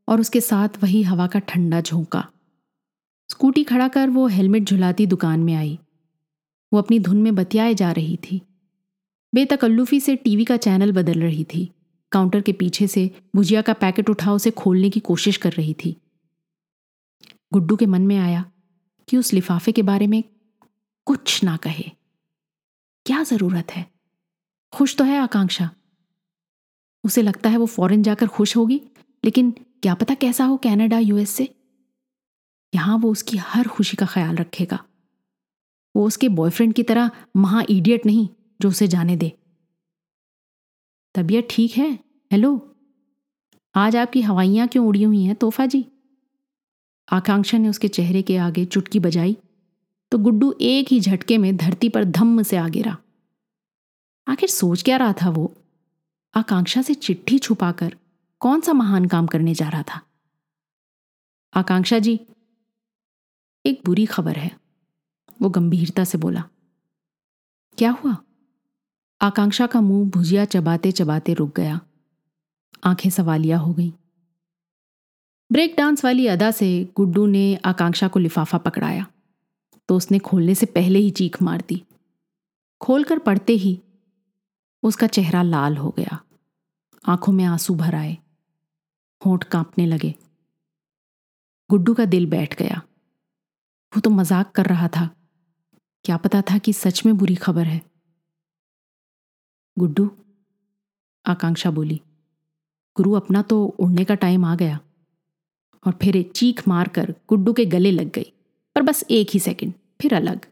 और 0.07 0.19
उसके 0.19 0.41
साथ 0.41 0.69
वही 0.83 1.03
हवा 1.03 1.27
का 1.27 1.39
ठंडा 1.39 1.81
झोंका। 1.81 2.27
स्कूटी 3.29 3.63
खड़ा 3.63 3.87
कर 3.87 4.09
वो 4.09 4.27
हेलमेट 4.27 4.63
झुलाती 4.63 5.05
दुकान 5.05 5.39
में 5.39 5.55
आई। 5.55 5.79
वो 6.73 6.79
अपनी 6.79 6.99
धुन 6.99 7.21
में 7.21 7.35
बतियाए 7.35 7.73
जा 7.73 7.91
रही 7.91 8.17
थी। 8.17 8.41
बेतकल्लुफी 9.35 9.99
से 9.99 10.15
टीवी 10.15 10.45
का 10.45 10.57
चैनल 10.57 10.91
बदल 10.91 11.21
रही 11.21 11.43
थी। 11.43 11.71
काउंटर 12.11 12.41
के 12.41 12.53
पीछे 12.53 12.87
से 12.87 13.11
भुजिया 13.35 13.61
का 13.61 13.73
पैकेट 13.73 14.09
उठा 14.09 14.33
उसे 14.33 14.51
खोलने 14.51 14.89
की 14.89 14.99
कोशिश 14.99 15.37
कर 15.37 15.51
रही 15.51 15.73
थी। 15.73 15.97
गुड्डू 17.53 17.75
के 17.75 17.85
मन 17.85 18.01
में 18.01 18.17
आया 18.17 18.51
कि 19.09 19.17
उस 19.17 19.33
लिफाफे 19.33 19.71
के 19.71 19.81
बारे 19.81 20.07
में 20.07 20.23
कुछ 21.05 21.43
ना 21.43 21.57
कहे। 21.57 21.91
क्या 23.05 23.23
ज़रूरत 23.23 23.71
है? 23.71 23.91
खुश 24.73 24.95
तो 24.95 25.03
है 25.03 25.17
आकांक्षा। 25.17 25.69
उसे 27.03 27.21
लगता 27.21 27.49
है 27.49 27.57
वो 27.57 27.65
फॉरेन 27.65 28.03
जाकर 28.03 28.27
खुश 28.27 28.57
होगी, 28.57 28.81
लेकिन 29.25 29.51
क्या 29.51 29.93
पता 29.93 30.13
कैसा 30.13 30.45
हो 30.45 30.57
कनाडा, 30.57 30.99
यूएस 30.99 31.29
से? 31.29 31.55
यहाँ 32.75 32.97
वो 32.97 33.11
उसकी 33.11 33.37
हर 33.37 33.67
खुशी 33.67 33.97
का 33.97 34.05
ख्याल 34.05 34.35
रखेगा। 34.35 34.85
वो 35.95 36.07
उसके 36.07 36.29
बॉयफ्रेंड 36.29 36.73
की 36.73 36.83
तरह 36.83 37.11
महा 37.37 37.63
इडियट 37.69 38.05
नहीं 38.05 38.29
जो 38.61 38.69
उसे 38.69 38.87
जाने 38.87 39.15
दे। 39.17 39.31
तबीयत 41.15 41.47
ठीक 41.51 41.77
है? 41.77 41.91
हेलो 42.31 42.75
आज 43.75 43.95
आपकी 43.95 44.21
हवाइयाँ 44.21 44.67
क्यों 44.67 44.87
उड़ी 44.87 45.03
हुई 45.03 45.23
हैं, 45.23 45.35
तोहफा 45.35 45.65
जी? 45.65 45.85
आकांक्षा 47.07 47.57
ने 47.57 47.69
उसके 47.69 47.87
चेहरे 47.87 48.21
के 48.21 48.37
आगे 48.37 48.65
चुटकी 48.65 48.99
बजाई 48.99 49.37
तो 50.11 50.17
गुड्डू 50.17 50.53
एक 50.61 50.87
ही 50.91 50.99
झटके 50.99 51.37
में 51.37 51.55
धरती 51.57 51.89
पर 51.89 52.03
धम्म 52.05 52.43
से 52.43 52.57
आ 52.57 52.67
गिरा 52.67 52.97
आखिर 54.27 54.49
सोच 54.49 54.83
क्या 54.83 54.97
रहा 54.97 55.13
था 55.13 55.29
वो? 55.29 55.53
आकांक्षा 56.33 56.81
से 56.81 56.93
चिट्ठी 56.93 57.39
छुपाकर 57.39 57.95
कौन 58.41 58.61
सा 58.61 58.73
महान 58.73 59.05
काम 59.05 59.27
करने 59.27 59.53
जा 59.53 59.69
रहा 59.69 59.83
था? 59.83 60.01
आकांक्षा 61.53 61.99
जी, 61.99 62.19
एक 63.65 63.81
बुरी 63.85 64.05
खबर 64.05 64.37
है, 64.37 64.51
वो 65.41 65.49
गंभीरता 65.49 66.03
से 66.03 66.17
बोला। 66.17 66.43
क्या 67.77 67.91
हुआ? 67.91 68.15
आकांक्षा 69.21 69.67
का 69.67 69.81
मुँह 69.81 70.09
भुजिया 70.09 70.45
चबाते 70.45 70.91
चबाते 70.91 71.33
रुक 71.33 71.55
गया। 71.55 71.79
आँखें 72.83 73.09
सवालिया 73.09 73.57
हो 73.57 73.73
गईं। 73.73 73.91
ब्रेक 75.51 75.75
डांस 75.77 76.05
वाली 76.05 76.27
अदा 76.27 76.51
से 76.51 76.89
गुड्डू 76.95 77.25
ने 77.25 77.55
आकांक्षा 77.55 78.07
को 78.07 78.19
लिफाफा 78.19 78.57
पकड़ाया। 78.57 79.07
तो 79.89 79.97
उसने 79.97 80.19
खोलने 80.19 80.55
से 80.55 80.65
पहले 80.65 80.99
ही 80.99 81.09
चीख 81.09 81.41
मार 81.41 81.63
दी। 81.69 81.83
खोलकर 82.81 83.19
पड़ते 83.19 83.53
ही 83.53 83.79
उसका 84.83 85.07
चेहरा 85.07 85.43
लाल 85.43 85.77
हो 85.77 85.89
गया। 85.97 86.19
आँखों 87.05 87.33
में 87.33 87.45
आँसू 87.45 87.75
भर 87.75 87.95
आए। 87.95 88.17
होंठ 89.25 89.43
कांपने 89.43 89.85
लगे। 89.85 90.15
गुड्डू 91.69 91.93
का 91.93 92.05
दिल 92.05 92.25
बैठ 92.25 92.55
गया। 92.55 92.81
वो 93.95 93.99
तो 93.99 94.09
मज़ाक 94.09 94.51
कर 94.51 94.65
रहा 94.65 94.87
था। 94.87 95.09
क्या 96.05 96.17
पता 96.17 96.41
था 96.41 96.57
कि 96.57 96.73
सच 96.73 97.05
में 97.05 97.17
बुरी 97.17 97.35
खबर 97.35 97.63
है। 97.63 97.88
गुड्डू, 99.77 100.09
आकांक्षा 101.25 101.71
बोली, 101.71 102.01
गुरु 102.97 103.11
अपना 103.11 103.41
तो 103.41 103.65
उड़ने 103.79 104.05
का 104.05 104.15
टाइम 104.15 104.45
आ 104.45 104.55
गया। 104.55 104.79
और 105.85 105.93
फिर 106.01 106.15
एक 106.15 106.31
चीख 106.31 106.67
मारकर 106.67 107.13
गुड्डू 107.29 107.53
के 107.53 107.65
गले 107.65 107.91
लग 107.91 108.11
गई, 108.11 108.31
पर 108.75 108.81
बस 108.81 109.03
एक 109.11 109.29
ही 109.33 109.39
सेकंड 109.39 109.73
फिर 110.01 110.15
अलग। 110.15 110.45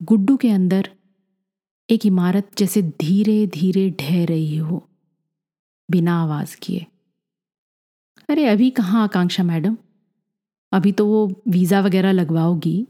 गुड्डू 0.00 0.36
के 0.36 0.50
अंदर 0.50 0.90
एक 1.88 2.06
इमारत 2.06 2.50
जैसे 2.58 2.82
धीरे 2.82 3.46
धीरे 3.46 3.88
ढह 3.90 4.24
रही 4.24 4.56
हो, 4.56 4.82
बिना 5.88 6.22
आवाज़ 6.22 6.56
किए। 6.62 6.86
अरे, 8.28 8.46
अभी 8.46 8.70
कहाँ 8.70 9.02
आकांक्षा 9.04 9.42
मैडम? 9.42 9.76
अभी 10.72 10.92
तो 10.92 11.06
वो 11.06 11.26
वीज़ा 11.48 11.80
वगैरह 11.80 12.12
लगवाओगी, 12.12 12.86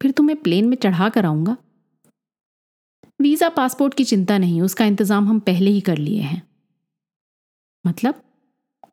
फिर 0.00 0.10
तुम्हें 0.10 0.40
प्लेन 0.42 0.68
में 0.68 0.76
चढ़ा 0.76 1.08
कर 1.08 1.26
आऊँगा। 1.26 1.56
वीज़ा, 3.20 3.48
पासपोर्ट 3.48 3.94
की 3.94 4.04
चिंता 4.04 4.38
नहीं, 4.38 4.60
उसका 4.60 4.84
इंतज़ाम 4.84 5.28
हम 5.28 5.38
पहले 5.40 5.70
ही 5.70 5.80
कर 5.80 5.98
लिए 5.98 6.20
हैं। 6.20 6.42
मतलब? 7.86 8.22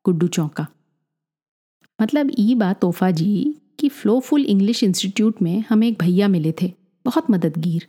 गुड्डू 0.05 0.27
चौंका। 0.27 0.67
मतलब 2.01 2.31
ई 2.39 2.55
बात 2.55 2.81
तोहफा 2.81 3.11
जी 3.11 3.61
कि 3.79 3.89
फ्लोफुल 3.89 4.45
इंग्लिश 4.45 4.83
इंस्टीट्यूट 4.83 5.41
में 5.41 5.63
हमें 5.69 5.87
एक 5.87 5.97
भैया 5.99 6.27
मिले 6.27 6.53
थे, 6.61 6.73
बहुत 7.05 7.31
मददगीर। 7.31 7.87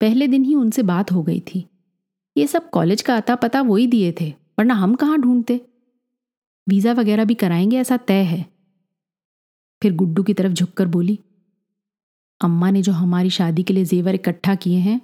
पहले 0.00 0.28
दिन 0.28 0.44
ही 0.44 0.54
उनसे 0.54 0.82
बात 0.82 1.12
हो 1.12 1.22
गई 1.22 1.40
थी। 1.40 1.66
ये 2.36 2.46
सब 2.46 2.70
कॉलेज 2.70 3.02
का 3.02 3.16
अता 3.16 3.34
पता 3.34 3.62
वही 3.62 3.86
दिए 3.86 4.14
थे, 4.20 4.34
वरना 4.58 4.74
हम 4.74 4.94
कहाँ 4.94 5.18
ढूंढते? 5.18 5.60
वीज़ा 6.68 6.92
वगैरह 6.92 7.24
भी 7.24 7.34
कराएँगे 7.34 7.78
ऐसा 7.78 7.96
तय 7.96 8.22
है। 8.24 8.46
फिर 9.82 9.94
गुड्डू 9.94 10.22
की 10.22 10.34
तरफ़ 10.34 10.52
झुककर 10.52 10.86
बोली 10.86 11.18
अम्मा 12.40 12.70
ने 12.70 12.82
जो 12.82 12.92
हमारी 12.92 13.30
शादी 13.30 13.62
के 13.62 13.74
लिए 13.74 13.84
जेवर 13.84 14.14
इकट्ठा 14.14 14.54
किए 14.54 14.78
हैं, 14.78 15.00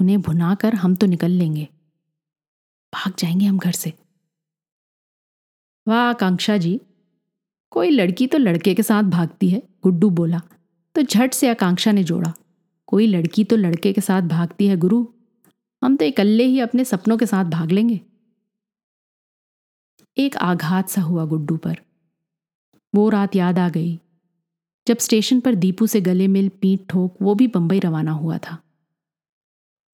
उन्हें 0.00 0.20
भुना 0.20 0.54
कर 0.54 0.74
हम 0.74 0.94
तो 0.94 1.06
निकल 1.06 1.30
लेंगे। 1.30 1.68
भाग 2.94 3.12
जाएँगे 3.18 3.46
हम 3.46 3.58
घर 3.58 3.72
से। 3.72 3.94
वाह, 5.88 5.98
आकांक्षा 5.98 6.56
जी, 6.56 6.80
कोई 7.70 7.90
लड़की 7.90 8.26
तो 8.26 8.38
लड़के 8.38 8.74
के 8.74 8.82
साथ 8.82 9.02
भागती 9.02 9.48
है, 9.48 9.62
गुड्डू 9.82 10.10
बोला। 10.10 10.40
तो 10.94 11.02
झट 11.02 11.34
से 11.34 11.48
आकांक्षा 11.48 11.92
ने 11.92 12.04
जोड़ा। 12.04 12.34
कोई 12.86 13.06
लड़की 13.06 13.44
तो 13.44 13.56
लड़के 13.56 13.92
के 13.92 14.00
साथ 14.00 14.22
भागती 14.22 14.66
है, 14.66 14.76
गुरु। 14.76 15.06
हम 15.84 15.96
तो 15.96 16.04
इकल्ले 16.04 16.44
ही 16.44 16.60
अपने 16.60 16.84
सपनों 16.84 17.18
के 17.18 17.26
साथ 17.26 17.44
भाग 17.44 17.70
लेंगे। 17.70 18.00
एक 20.18 20.36
आघात 20.36 20.88
सा 20.88 21.02
हुआ 21.02 21.24
गुड्डू 21.24 21.56
पर। 21.56 21.76
वो 22.94 23.08
रात 23.08 23.36
याद 23.36 23.58
आ 23.58 23.68
गई। 23.68 24.00
जब 24.86 24.98
स्टेशन 24.98 25.40
पर 25.40 25.54
दीपू 25.54 25.86
से 25.86 26.00
गले 26.00 26.28
मिल 26.28 26.48
पीठ 26.48 26.80
ठोक, 26.88 27.16
वो 27.22 27.34
भी 27.34 27.46
बंबई 27.46 27.78
रवाना 27.78 28.12
हुआ 28.12 28.38
था। 28.38 28.58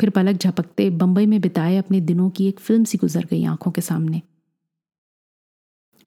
फिर 0.00 0.10
पलक 0.10 0.36
झपकते 0.36 0.90
बंबई 0.90 1.26
में 1.26 1.40
बिताए 1.40 1.76
अपने 1.76 2.00
दिनों 2.00 2.30
की 2.30 2.48
एक 2.48 2.60
फ़िल्म 2.60 2.84
सी 2.84 2.98
गुजर 2.98 3.24
गई 3.24 3.44
आँखों 3.44 3.70
के 3.70 3.80
सामने। 3.80 4.22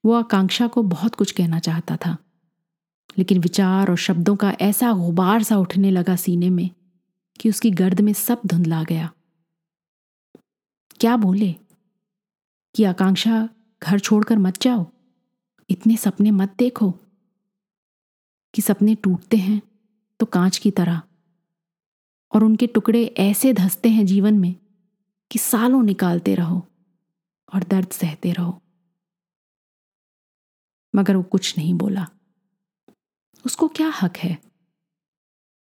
वो 0.06 0.14
आकांक्षा 0.14 0.68
को 0.68 0.84
बहुत 0.84 1.16
कुछ 1.16 1.32
कहना 1.32 1.60
चाहता 1.60 1.98
था, 1.98 2.18
लेकिन 3.18 3.40
विचार 3.40 3.90
और 3.90 3.98
शब्दों 3.98 4.36
का 4.36 4.52
ऐसा 4.62 4.94
गुबार 4.94 5.44
सा 5.44 5.58
उठने 5.58 5.92
लगा 5.92 6.16
सीने 6.16 6.50
में 6.50 6.70
कि 7.40 7.50
उसकी 7.50 7.72
गर्द 7.72 8.02
में 8.02 8.14
सब 8.14 8.42
धुंधला 8.46 8.84
गया। 8.84 9.12
क्या 11.00 11.18
बोले? 11.18 11.56
कि 12.76 12.84
आकांक्षा 12.84 13.50
घर 13.84 14.00
छोड़कर 14.00 14.38
मत 14.38 14.62
जाओ, 14.62 14.86
इतने 15.70 15.98
सपने 15.98 16.32
मत 16.32 16.56
देखो। 16.60 16.94
कि 18.54 18.62
सपने 18.62 18.96
टूटते 18.96 19.38
हैं 19.38 19.62
तो 20.20 20.26
कांच 20.26 20.58
की 20.58 20.72
तरह। 20.72 21.02
और 22.36 22.44
उनके 22.44 22.68
टुकड़े 22.68 23.06
ऐसे 23.06 23.54
धसते 23.54 23.90
हैं 23.90 24.06
जीवन 24.06 24.34
में 24.34 24.56
कि 25.32 25.40
सालों 25.40 25.84
निकालते 25.84 26.36
रहो 26.36 26.68
और 27.54 27.64
दर्द 27.64 27.90
सहते 27.90 28.32
रहो। 28.32 28.62
मगर 30.96 31.16
वो 31.16 31.24
कुछ 31.24 31.58
नहीं 31.58 31.74
बोला। 31.74 32.08
उसको 33.46 33.68
क्या 33.68 33.94
हक 34.02 34.18
है? 34.18 34.38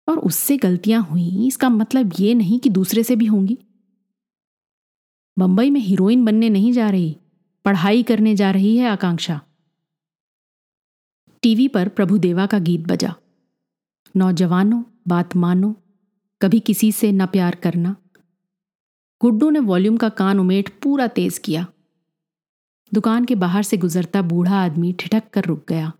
और 0.10 0.20
उससे 0.20 0.58
गलतियाँ 0.58 1.04
हुई, 1.04 1.48
इसका 1.48 1.70
मतलब 1.70 2.14
ये 2.20 2.34
नहीं 2.34 2.60
कि 2.60 2.70
दूसरे 2.70 3.04
से 3.04 3.16
भी 3.16 3.26
होंगी। 3.26 3.58
बंबई 5.40 5.70
में 5.70 5.82
हीरोइन 5.82 6.26
बनने 6.26 6.50
नहीं 6.50 6.74
जा 6.74 6.90
रही, 6.90 7.18
पढ़ाई 7.66 8.04
करने 8.04 8.36
जा 8.36 8.52
रही 8.52 8.78
है 8.78 8.90
आकांक्षा। 8.90 9.42
टीवी 11.42 11.68
पर 11.68 11.90
प्रभुदेवा 11.90 12.46
का 12.46 12.60
गीत 12.60 12.82
बजा। 12.82 13.16
नौजवानों, 14.16 14.84
बात 15.08 15.36
मानो, 15.36 15.76
कभी 16.42 16.60
किसी 16.60 16.92
से 16.92 17.12
न 17.12 17.26
प्यार 17.26 17.56
करना। 17.56 17.96
गुड्डू 19.22 19.50
ने 19.50 19.60
वॉल्यूम 19.60 19.98
का 19.98 20.10
कान 20.10 20.40
उमेट 20.40 20.80
पूरा 20.80 21.08
तेज 21.08 21.38
किया। 21.38 21.68
दुकान 22.94 23.26
के 23.26 23.36
बाहर 23.36 23.64
से 23.64 23.78
गुजरता 23.78 24.22
बूढ़ा 24.22 24.64
आदमी 24.64 24.94
ठिठक 24.94 25.30
कर 25.30 25.46
रुक 25.46 25.66
गया। 25.70 25.94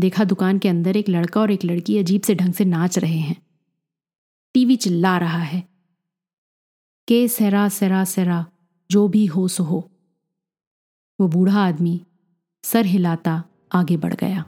देखा 0.00 0.24
दुकान 0.24 0.58
के 0.58 0.68
अंदर 0.68 0.96
एक 0.96 1.08
लड़का 1.08 1.40
और 1.40 1.50
एक 1.50 1.64
लड़की 1.64 1.98
अजीब 1.98 2.22
से 2.22 2.34
ढंग 2.34 2.52
से 2.52 2.64
नाच 2.64 2.98
रहे 2.98 3.18
हैं। 3.18 3.42
टीवी 4.54 4.76
चिल्ला 4.76 5.18
रहा 5.18 5.38
है। 5.38 5.68
के 7.08 7.28
सरा 7.28 7.68
सरा 7.68 8.04
सरा, 8.04 8.46
जो 8.90 9.08
भी 9.08 9.26
हो 9.26 9.48
सो 9.48 9.64
हो। 9.64 9.90
वो 11.20 11.28
बूढ़ा 11.28 11.66
आदमी 11.66 12.04
सर 12.64 12.86
हिलाता 12.86 13.44
आगे 13.72 13.96
बढ़ 13.96 14.14
गया। 14.14 14.44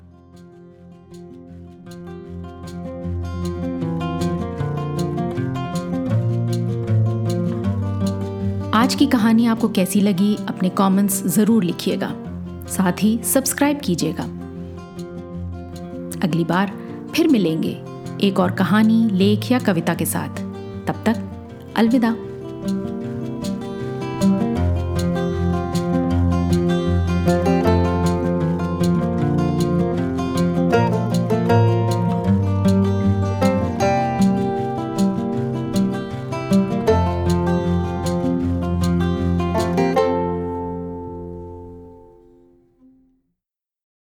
आज 8.75 8.95
की 8.95 9.07
कहानी 9.07 9.47
आपको 9.47 9.69
कैसी 9.69 10.01
लगी, 10.01 10.35
अपने 10.49 10.69
कमेंट्स 10.69 11.27
ज़रूर 11.27 11.65
लिखिएगा। 11.65 12.13
साथ 12.69 13.03
ही 13.03 13.19
सब्सक्राइब 13.25 13.81
कीजिएगा। 13.81 14.25
अगली 16.23 16.45
बार 16.45 16.73
फिर 17.15 17.29
मिलेंगे 17.29 17.83
एक 18.23 18.41
और 18.41 18.51
कहानी, 18.51 19.11
लेख 19.11 19.51
या 19.53 19.59
कविता 19.59 19.95
के 19.95 20.05
साथ। 20.05 20.29
तब 20.87 21.03
तक 21.07 21.17
अलविदा। 21.77 22.17